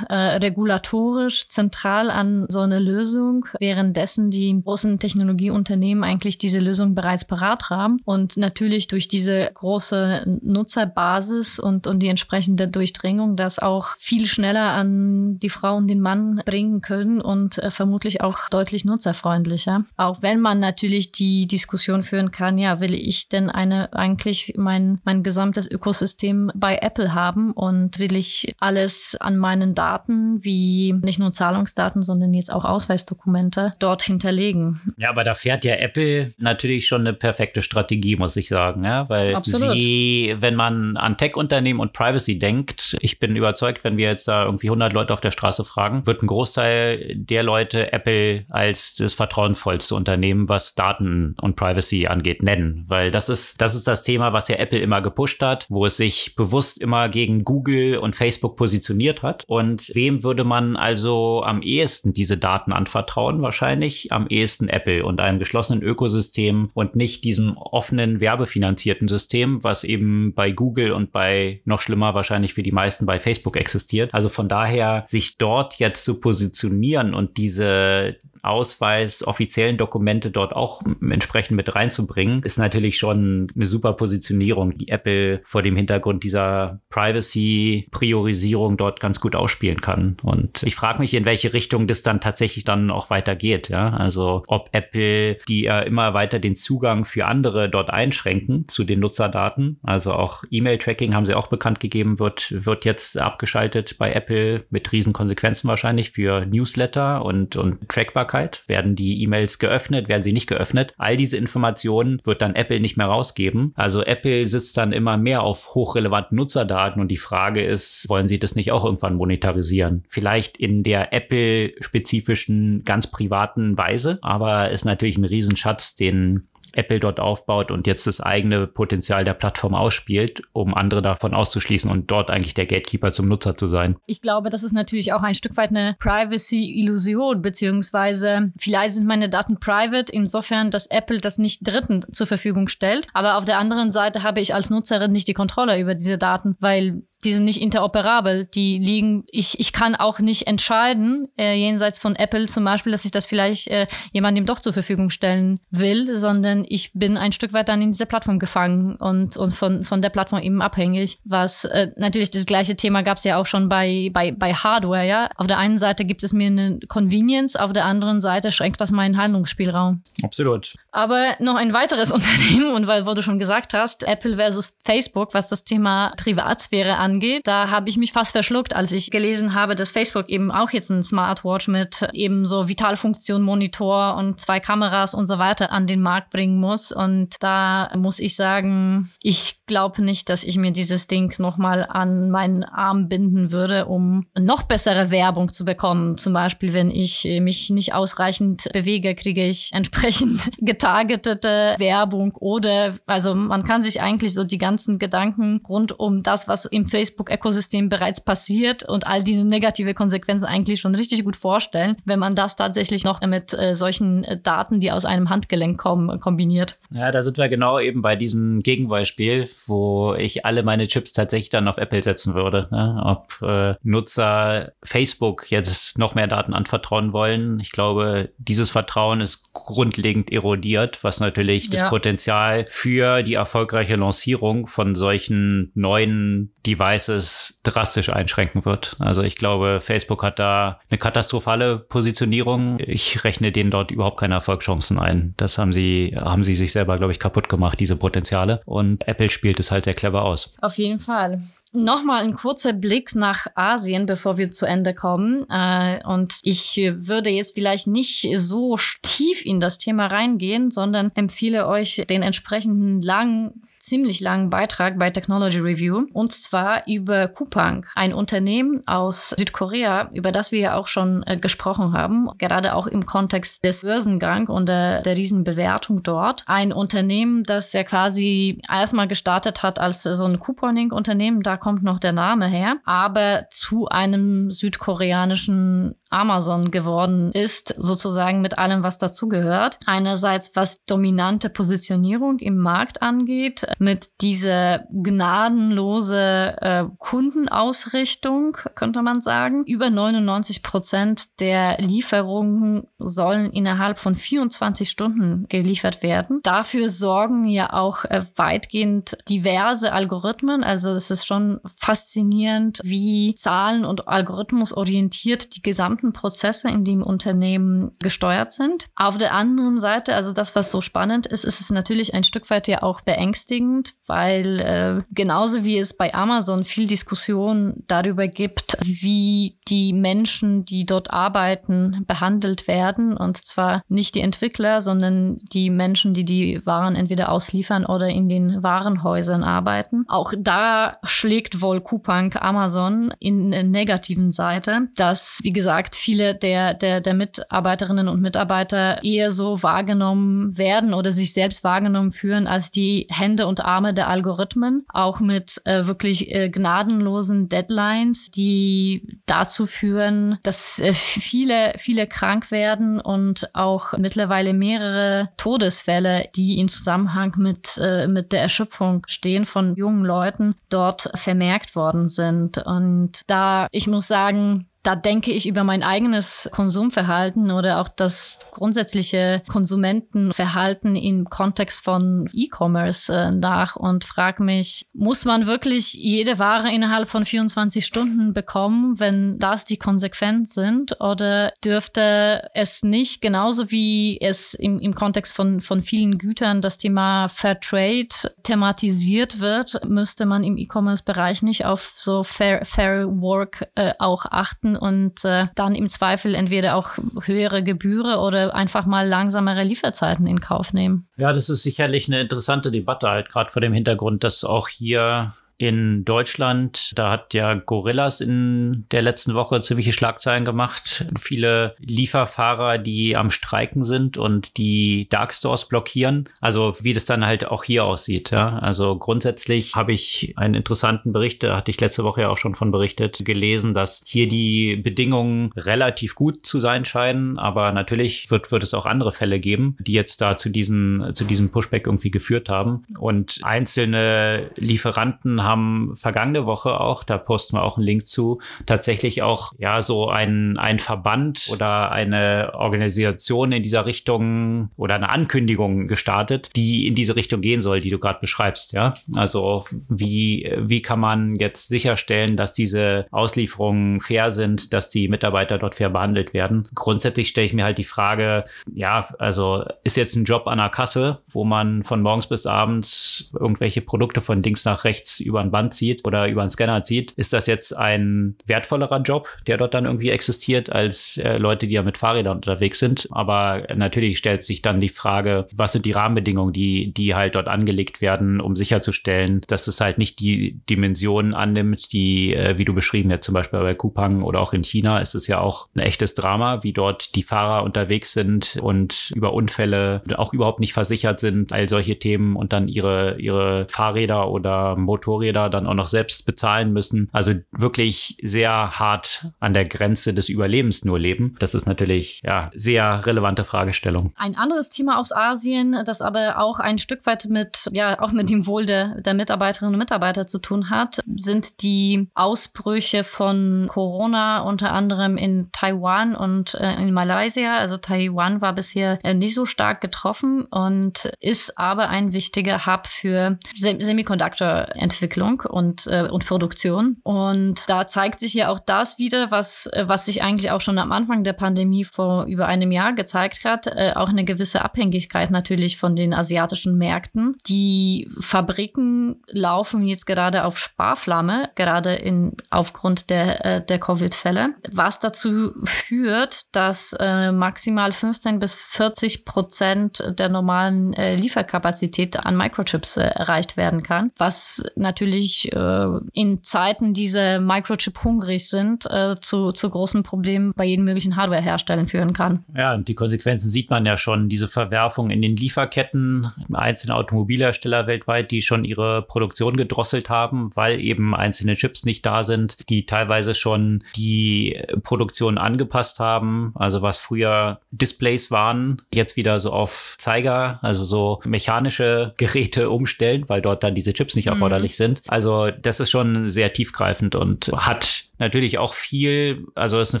[0.08, 7.24] äh, regulatorisch zentral an so einer Lösung, währenddessen die großen Technologieunternehmen eigentlich diese Lösung bereits
[7.24, 13.96] parat haben und natürlich durch diese große Nutzerbasis und, und die entsprechende Durchdringung das auch
[13.98, 18.84] viel schneller an die Frau und den Mann bringen können und äh, vermutlich auch deutlich
[18.84, 19.84] nutzerfreundlicher.
[19.96, 25.00] Auch wenn man natürlich die Diskussion führen kann, ja, will ich denn eine eigentlich mein,
[25.04, 31.18] mein gesamtes Ökosystem bei Apple haben und will ich alles an meinen Daten, wie nicht
[31.18, 34.80] nur Zahlungsdaten, sondern jetzt auch Ausweisdokumente dort hinterlegen.
[34.96, 39.08] Ja, aber da fährt ja Apple natürlich schon eine perfekte Strategie, muss ich sagen, ja,
[39.08, 39.72] weil Absolut.
[39.72, 44.44] sie, wenn man an Tech-Unternehmen und Privacy denkt, ich bin überzeugt, wenn wir jetzt da
[44.44, 49.12] irgendwie 100 Leute auf der Straße fragen, wird ein Großteil der Leute Apple als das
[49.12, 54.32] vertrauensvollste Unternehmen, was Daten und Privacy angeht, nennen, weil das ist, das ist das Thema,
[54.32, 58.56] was ja Apple immer gepusht hat, wo es sich bewusst immer gegen Google und Facebook
[58.56, 59.44] positioniert hat.
[59.46, 63.42] Und wem würde man also am ehesten diese Daten anvertrauen?
[63.42, 69.84] Wahrscheinlich am ehesten Apple und einem geschlossenen Ökosystem und nicht diesem offenen, werbefinanzierten System, was
[69.84, 74.14] eben bei Google und bei noch schlimmer wahrscheinlich für die meisten bei Facebook existiert.
[74.14, 80.82] Also von daher sich dort jetzt zu positionieren und diese Ausweis, offiziellen Dokumente dort auch
[81.08, 86.80] entsprechend mit reinzubringen, ist natürlich schon eine super Positionierung, die Apple vor dem Hintergrund dieser
[86.90, 90.16] Privacy-Priorisierung dort ganz gut ausspielen kann.
[90.22, 93.68] Und ich frage mich, in welche Richtung das dann tatsächlich dann auch weitergeht.
[93.68, 98.84] Ja, also ob Apple, die ja immer weiter den Zugang für andere dort einschränken zu
[98.84, 104.12] den Nutzerdaten, also auch E-Mail-Tracking haben sie auch bekannt gegeben, wird, wird jetzt abgeschaltet bei
[104.12, 108.64] Apple mit riesen Konsequenzen wahrscheinlich für Newsletter und, und Trackbarkeit Verfügbarkeit?
[108.66, 110.08] Werden die E-Mails geöffnet?
[110.08, 110.94] Werden sie nicht geöffnet?
[110.96, 113.72] All diese Informationen wird dann Apple nicht mehr rausgeben.
[113.76, 118.38] Also Apple sitzt dann immer mehr auf hochrelevanten Nutzerdaten und die Frage ist, wollen sie
[118.38, 120.04] das nicht auch irgendwann monetarisieren?
[120.08, 127.20] Vielleicht in der Apple-spezifischen, ganz privaten Weise, aber ist natürlich ein Riesenschatz, den Apple dort
[127.20, 132.30] aufbaut und jetzt das eigene Potenzial der Plattform ausspielt, um andere davon auszuschließen und dort
[132.30, 133.96] eigentlich der Gatekeeper zum Nutzer zu sein.
[134.06, 139.28] Ich glaube, das ist natürlich auch ein Stück weit eine Privacy-Illusion, beziehungsweise vielleicht sind meine
[139.28, 143.06] Daten private, insofern, dass Apple das nicht Dritten zur Verfügung stellt.
[143.12, 146.56] Aber auf der anderen Seite habe ich als Nutzerin nicht die Kontrolle über diese Daten,
[146.60, 148.46] weil die sind nicht interoperabel.
[148.46, 153.04] Die liegen, ich, ich kann auch nicht entscheiden, äh, jenseits von Apple zum Beispiel, dass
[153.04, 157.52] ich das vielleicht äh, jemandem doch zur Verfügung stellen will, sondern ich bin ein Stück
[157.52, 161.18] weit dann in dieser Plattform gefangen und, und von, von der Plattform eben abhängig.
[161.24, 165.06] Was äh, natürlich das gleiche Thema gab es ja auch schon bei, bei, bei Hardware,
[165.06, 165.28] ja.
[165.36, 168.90] Auf der einen Seite gibt es mir eine Convenience, auf der anderen Seite schränkt das
[168.90, 170.02] meinen Handlungsspielraum.
[170.22, 170.74] Absolut.
[170.92, 175.34] Aber noch ein weiteres Unternehmen, und weil, wo du schon gesagt hast, Apple versus Facebook,
[175.34, 177.46] was das Thema Privatsphäre angeht, angeht.
[177.46, 180.90] Da habe ich mich fast verschluckt, als ich gelesen habe, dass Facebook eben auch jetzt
[180.90, 186.00] ein Smartwatch mit eben so Vitalfunktion, Monitor und zwei Kameras und so weiter an den
[186.00, 186.92] Markt bringen muss.
[186.92, 192.30] Und da muss ich sagen, ich glaube nicht, dass ich mir dieses Ding nochmal an
[192.30, 196.16] meinen Arm binden würde, um noch bessere Werbung zu bekommen.
[196.16, 203.34] Zum Beispiel, wenn ich mich nicht ausreichend bewege, kriege ich entsprechend getargetete Werbung oder also
[203.34, 207.88] man kann sich eigentlich so die ganzen Gedanken rund um das, was im Facebook Facebook-Ökosystem
[207.88, 212.56] bereits passiert und all diese negative Konsequenzen eigentlich schon richtig gut vorstellen, wenn man das
[212.56, 216.78] tatsächlich noch mit äh, solchen äh, Daten, die aus einem Handgelenk kommen, kombiniert.
[216.92, 221.48] Ja, da sind wir genau eben bei diesem Gegenbeispiel, wo ich alle meine Chips tatsächlich
[221.48, 222.68] dann auf Apple setzen würde.
[222.70, 223.00] Ne?
[223.02, 227.60] Ob äh, Nutzer Facebook jetzt noch mehr Daten anvertrauen wollen.
[227.60, 231.80] Ich glaube, dieses Vertrauen ist grundlegend erodiert, was natürlich ja.
[231.80, 238.96] das Potenzial für die erfolgreiche Lancierung von solchen neuen Devices Devices drastisch einschränken wird.
[238.98, 242.78] Also ich glaube, Facebook hat da eine katastrophale Positionierung.
[242.80, 245.34] Ich rechne denen dort überhaupt keine Erfolgschancen ein.
[245.36, 248.60] Das haben sie, haben sie sich selber, glaube ich, kaputt gemacht, diese Potenziale.
[248.64, 250.50] Und Apple spielt es halt sehr clever aus.
[250.60, 251.40] Auf jeden Fall.
[251.72, 255.46] Nochmal ein kurzer Blick nach Asien, bevor wir zu Ende kommen.
[255.48, 261.68] Äh, und ich würde jetzt vielleicht nicht so tief in das Thema reingehen, sondern empfehle
[261.68, 268.14] euch den entsprechenden langen ziemlich langen Beitrag bei Technology Review und zwar über Coupang, ein
[268.14, 273.04] Unternehmen aus Südkorea, über das wir ja auch schon äh, gesprochen haben, gerade auch im
[273.04, 276.44] Kontext des Börsengang und der, der Riesenbewertung dort.
[276.46, 281.98] Ein Unternehmen, das ja quasi erstmal gestartet hat als so ein Couponing-Unternehmen, da kommt noch
[281.98, 289.78] der Name her, aber zu einem südkoreanischen Amazon geworden ist, sozusagen mit allem, was dazugehört.
[289.86, 299.64] Einerseits, was dominante Positionierung im Markt angeht, mit dieser gnadenlose äh, Kundenausrichtung, könnte man sagen.
[299.64, 306.40] Über 99 Prozent der Lieferungen sollen innerhalb von 24 Stunden geliefert werden.
[306.42, 310.64] Dafür sorgen ja auch äh, weitgehend diverse Algorithmen.
[310.64, 316.84] Also es ist schon faszinierend, wie Zahlen und Algorithmus orientiert die gesamte gesamten Prozesse in
[316.84, 318.88] dem Unternehmen gesteuert sind.
[318.96, 322.48] Auf der anderen Seite, also das, was so spannend ist, ist es natürlich ein Stück
[322.50, 328.76] weit ja auch beängstigend, weil äh, genauso wie es bei Amazon viel Diskussion darüber gibt,
[328.84, 333.16] wie die Menschen, die dort arbeiten, behandelt werden.
[333.16, 338.28] Und zwar nicht die Entwickler, sondern die Menschen, die die Waren entweder ausliefern oder in
[338.28, 340.04] den Warenhäusern arbeiten.
[340.08, 346.34] Auch da schlägt wohl Coupang Amazon in der negativen Seite, dass, wie gesagt, gesagt, viele
[346.34, 352.46] der, der, der Mitarbeiterinnen und Mitarbeiter eher so wahrgenommen werden oder sich selbst wahrgenommen führen
[352.46, 359.20] als die Hände und Arme der Algorithmen, auch mit äh, wirklich äh, gnadenlosen Deadlines, die
[359.26, 366.68] dazu führen, dass äh, viele, viele krank werden und auch mittlerweile mehrere Todesfälle, die in
[366.68, 372.58] Zusammenhang mit, äh, mit der Erschöpfung stehen von jungen Leuten, dort vermerkt worden sind.
[372.58, 378.38] Und da, ich muss sagen, da denke ich über mein eigenes Konsumverhalten oder auch das
[378.50, 386.38] grundsätzliche Konsumentenverhalten im Kontext von E-Commerce äh, nach und frage mich, muss man wirklich jede
[386.38, 390.98] Ware innerhalb von 24 Stunden bekommen, wenn das die Konsequenz sind?
[391.00, 396.78] Oder dürfte es nicht, genauso wie es im, im Kontext von, von vielen Gütern das
[396.78, 398.08] Thema Fair Trade
[398.44, 404.69] thematisiert wird, müsste man im E-Commerce-Bereich nicht auf so Fair, Fair Work äh, auch achten?
[404.70, 406.90] Leisten und äh, dann im Zweifel entweder auch
[407.24, 411.08] höhere Gebühren oder einfach mal langsamere Lieferzeiten in Kauf nehmen.
[411.16, 415.32] Ja, das ist sicherlich eine interessante Debatte, halt gerade vor dem Hintergrund, dass auch hier
[415.60, 416.92] in Deutschland.
[416.94, 421.04] Da hat ja Gorillas in der letzten Woche ziemliche Schlagzeilen gemacht.
[421.20, 426.30] Viele Lieferfahrer, die am Streiken sind und die Darkstores blockieren.
[426.40, 428.30] Also wie das dann halt auch hier aussieht.
[428.30, 428.58] Ja?
[428.60, 432.54] Also grundsätzlich habe ich einen interessanten Bericht, da hatte ich letzte Woche ja auch schon
[432.54, 437.38] von berichtet, gelesen, dass hier die Bedingungen relativ gut zu sein scheinen.
[437.38, 441.26] Aber natürlich wird, wird es auch andere Fälle geben, die jetzt da zu diesem, zu
[441.26, 442.86] diesem Pushback irgendwie geführt haben.
[442.98, 448.40] Und einzelne Lieferanten haben haben vergangene Woche auch, da posten wir auch einen Link zu,
[448.66, 455.08] tatsächlich auch ja so ein, ein Verband oder eine Organisation in dieser Richtung oder eine
[455.08, 458.72] Ankündigung gestartet, die in diese Richtung gehen soll, die du gerade beschreibst.
[458.72, 465.08] Ja, also wie, wie kann man jetzt sicherstellen, dass diese Auslieferungen fair sind, dass die
[465.08, 466.68] Mitarbeiter dort fair behandelt werden?
[466.74, 470.68] Grundsätzlich stelle ich mir halt die Frage, ja, also ist jetzt ein Job an der
[470.68, 475.46] Kasse, wo man von morgens bis abends irgendwelche Produkte von links nach rechts über über
[475.46, 479.56] ein Band zieht oder über einen Scanner zieht, ist das jetzt ein wertvollerer Job, der
[479.56, 483.08] dort dann irgendwie existiert, als äh, Leute, die ja mit Fahrrädern unterwegs sind.
[483.10, 487.48] Aber natürlich stellt sich dann die Frage, was sind die Rahmenbedingungen, die, die halt dort
[487.48, 492.74] angelegt werden, um sicherzustellen, dass es halt nicht die Dimensionen annimmt, die, äh, wie du
[492.74, 495.80] beschrieben hast, zum Beispiel bei Kupang oder auch in China ist es ja auch ein
[495.80, 501.20] echtes Drama, wie dort die Fahrer unterwegs sind und über Unfälle auch überhaupt nicht versichert
[501.20, 505.86] sind, all solche Themen und dann ihre, ihre Fahrräder oder Motorräder Fahrräder dann auch noch
[505.86, 507.08] selbst bezahlen müssen.
[507.12, 511.36] Also wirklich sehr hart an der Grenze des Überlebens nur leben.
[511.38, 514.12] Das ist natürlich ja sehr relevante Fragestellung.
[514.16, 518.30] Ein anderes Thema aus Asien, das aber auch ein Stück weit mit ja auch mit
[518.30, 524.40] dem Wohl der, der Mitarbeiterinnen und Mitarbeiter zu tun hat, sind die Ausbrüche von Corona
[524.40, 527.58] unter anderem in Taiwan und äh, in Malaysia.
[527.58, 532.86] Also Taiwan war bisher äh, nicht so stark getroffen und ist aber ein wichtiger Hub
[532.86, 536.96] für Sem Semiconductor-Entwicklung Entwicklung und, äh, und Produktion.
[537.02, 540.78] Und da zeigt sich ja auch das wieder, was, äh, was sich eigentlich auch schon
[540.78, 545.30] am Anfang der Pandemie vor über einem Jahr gezeigt hat, äh, auch eine gewisse Abhängigkeit
[545.30, 547.36] natürlich von den asiatischen Märkten.
[547.46, 555.00] Die Fabriken laufen jetzt gerade auf Sparflamme, gerade in, aufgrund der, äh, der Covid-Fälle, was
[555.00, 562.96] dazu führt, dass äh, maximal 15 bis 40 Prozent der normalen äh, Lieferkapazität an Microchips
[562.96, 569.52] äh, erreicht werden kann, was natürlich äh, in Zeiten, diese Microchip hungrig sind, äh, zu,
[569.52, 572.44] zu großen Problemen bei jedem möglichen Hardware-Herstellen führen kann.
[572.56, 577.86] Ja, und die Konsequenzen sieht man ja schon, diese Verwerfung in den Lieferketten, einzelne Automobilhersteller
[577.86, 582.86] weltweit, die schon ihre Produktion gedrosselt haben, weil eben einzelne Chips nicht da sind, die
[582.86, 589.96] teilweise schon die Produktion angepasst haben, also was früher Displays waren, jetzt wieder so auf
[589.98, 594.32] Zeiger, also so mechanische Geräte umstellen, weil dort dann diese Chips nicht mhm.
[594.32, 594.76] erforderlich mhm.
[594.76, 594.89] sind.
[595.08, 600.00] Also das ist schon sehr tiefgreifend und hat natürlich auch viel, also ist eine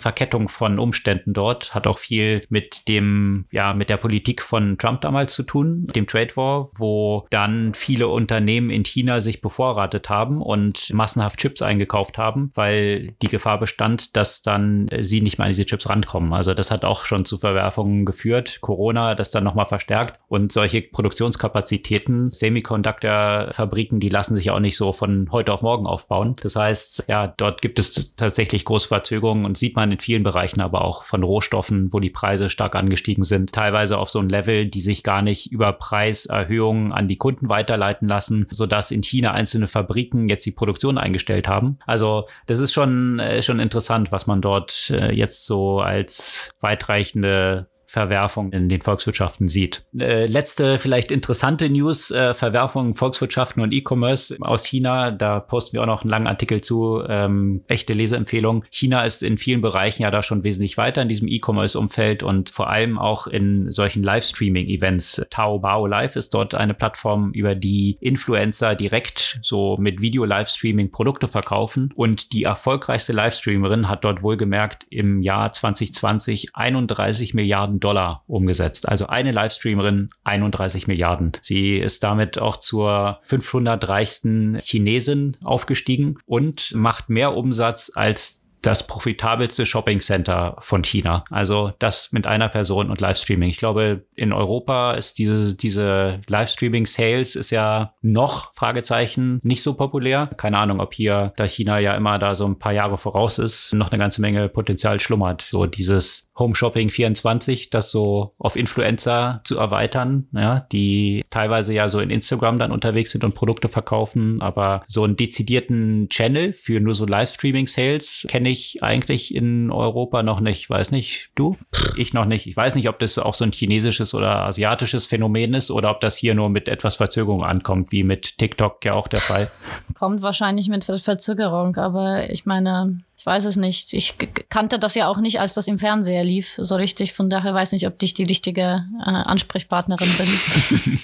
[0.00, 5.00] Verkettung von Umständen dort, hat auch viel mit dem, ja, mit der Politik von Trump
[5.00, 10.40] damals zu tun, dem Trade War, wo dann viele Unternehmen in China sich bevorratet haben
[10.40, 15.52] und massenhaft Chips eingekauft haben, weil die Gefahr bestand, dass dann sie nicht mehr an
[15.52, 16.32] diese Chips rankommen.
[16.32, 18.60] Also das hat auch schon zu Verwerfungen geführt.
[18.60, 24.92] Corona das dann nochmal verstärkt und solche Produktionskapazitäten, Semiconductor-Fabriken, die lassen sich auch nicht so
[24.92, 26.36] von heute auf morgen aufbauen.
[26.42, 30.60] Das heißt, ja, dort gibt es tatsächlich große Verzögerungen und sieht man in vielen Bereichen
[30.60, 34.66] aber auch von Rohstoffen, wo die Preise stark angestiegen sind, teilweise auf so ein Level,
[34.66, 39.66] die sich gar nicht über Preiserhöhungen an die Kunden weiterleiten lassen, sodass in China einzelne
[39.66, 41.78] Fabriken jetzt die Produktion eingestellt haben.
[41.86, 47.68] Also das ist schon, äh, schon interessant, was man dort äh, jetzt so als weitreichende
[47.90, 49.82] Verwerfung in den Volkswirtschaften sieht.
[49.98, 55.10] Äh, letzte vielleicht interessante News, äh, Verwerfung Volkswirtschaften und E-Commerce aus China.
[55.10, 58.64] Da posten wir auch noch einen langen Artikel zu, ähm, echte Leseempfehlung.
[58.70, 62.70] China ist in vielen Bereichen ja da schon wesentlich weiter in diesem E-Commerce-Umfeld und vor
[62.70, 65.26] allem auch in solchen Livestreaming-Events.
[65.28, 71.92] Taobao Live ist dort eine Plattform, über die Influencer direkt so mit Video-Livestreaming Produkte verkaufen
[71.96, 78.88] und die erfolgreichste Livestreamerin hat dort wohlgemerkt im Jahr 2020 31 Milliarden Dollar umgesetzt.
[78.88, 81.32] Also eine Livestreamerin 31 Milliarden.
[81.42, 88.86] Sie ist damit auch zur 500 reichsten Chinesin aufgestiegen und macht mehr Umsatz als das
[88.86, 91.24] profitabelste Shopping Center von China.
[91.30, 93.50] Also das mit einer Person und Livestreaming.
[93.50, 99.74] Ich glaube, in Europa ist diese, diese Livestreaming Sales ist ja noch, Fragezeichen, nicht so
[99.74, 100.30] populär.
[100.36, 103.72] Keine Ahnung, ob hier, da China ja immer da so ein paar Jahre voraus ist,
[103.74, 105.42] noch eine ganze Menge Potenzial schlummert.
[105.42, 111.88] So dieses Home Shopping 24, das so auf Influencer zu erweitern, ja, die teilweise ja
[111.88, 116.80] so in Instagram dann unterwegs sind und Produkte verkaufen, aber so einen dezidierten Channel für
[116.80, 120.68] nur so Livestreaming Sales kenne ich eigentlich in Europa noch nicht.
[120.68, 121.56] Weiß nicht, du?
[121.96, 122.46] Ich noch nicht.
[122.46, 126.00] Ich weiß nicht, ob das auch so ein chinesisches oder asiatisches Phänomen ist oder ob
[126.00, 129.50] das hier nur mit etwas Verzögerung ankommt, wie mit TikTok ja auch der Fall.
[129.98, 133.92] Kommt wahrscheinlich mit Verzögerung, aber ich meine, ich weiß es nicht.
[133.92, 134.14] Ich
[134.48, 137.12] kannte das ja auch nicht, als das im Fernseher lief, so richtig.
[137.12, 141.00] Von daher weiß nicht, ob ich die richtige äh, Ansprechpartnerin bin.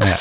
[0.00, 0.18] ja.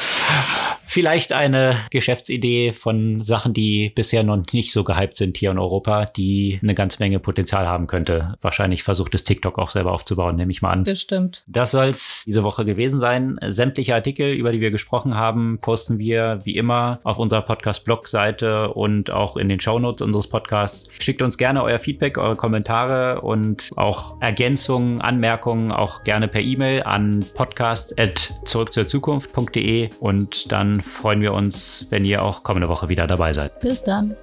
[0.91, 6.05] Vielleicht eine Geschäftsidee von Sachen, die bisher noch nicht so gehypt sind hier in Europa,
[6.05, 8.33] die eine ganze Menge Potenzial haben könnte.
[8.41, 10.85] Wahrscheinlich versucht es TikTok auch selber aufzubauen, nehme ich mal an.
[10.85, 11.43] Bestimmt.
[11.45, 13.37] Das soll es diese Woche gewesen sein.
[13.49, 19.11] Sämtliche Artikel, über die wir gesprochen haben, posten wir wie immer auf unserer Podcast-Blog-Seite und
[19.11, 20.89] auch in den Shownotes unseres Podcasts.
[20.97, 26.81] Schickt uns gerne euer Feedback, eure Kommentare und auch Ergänzungen, Anmerkungen auch gerne per E-Mail
[26.81, 33.59] an podcast.zurückzurzukunft.de und dann freuen wir uns, wenn ihr auch kommende Woche wieder dabei seid.
[33.59, 34.15] Bis dann.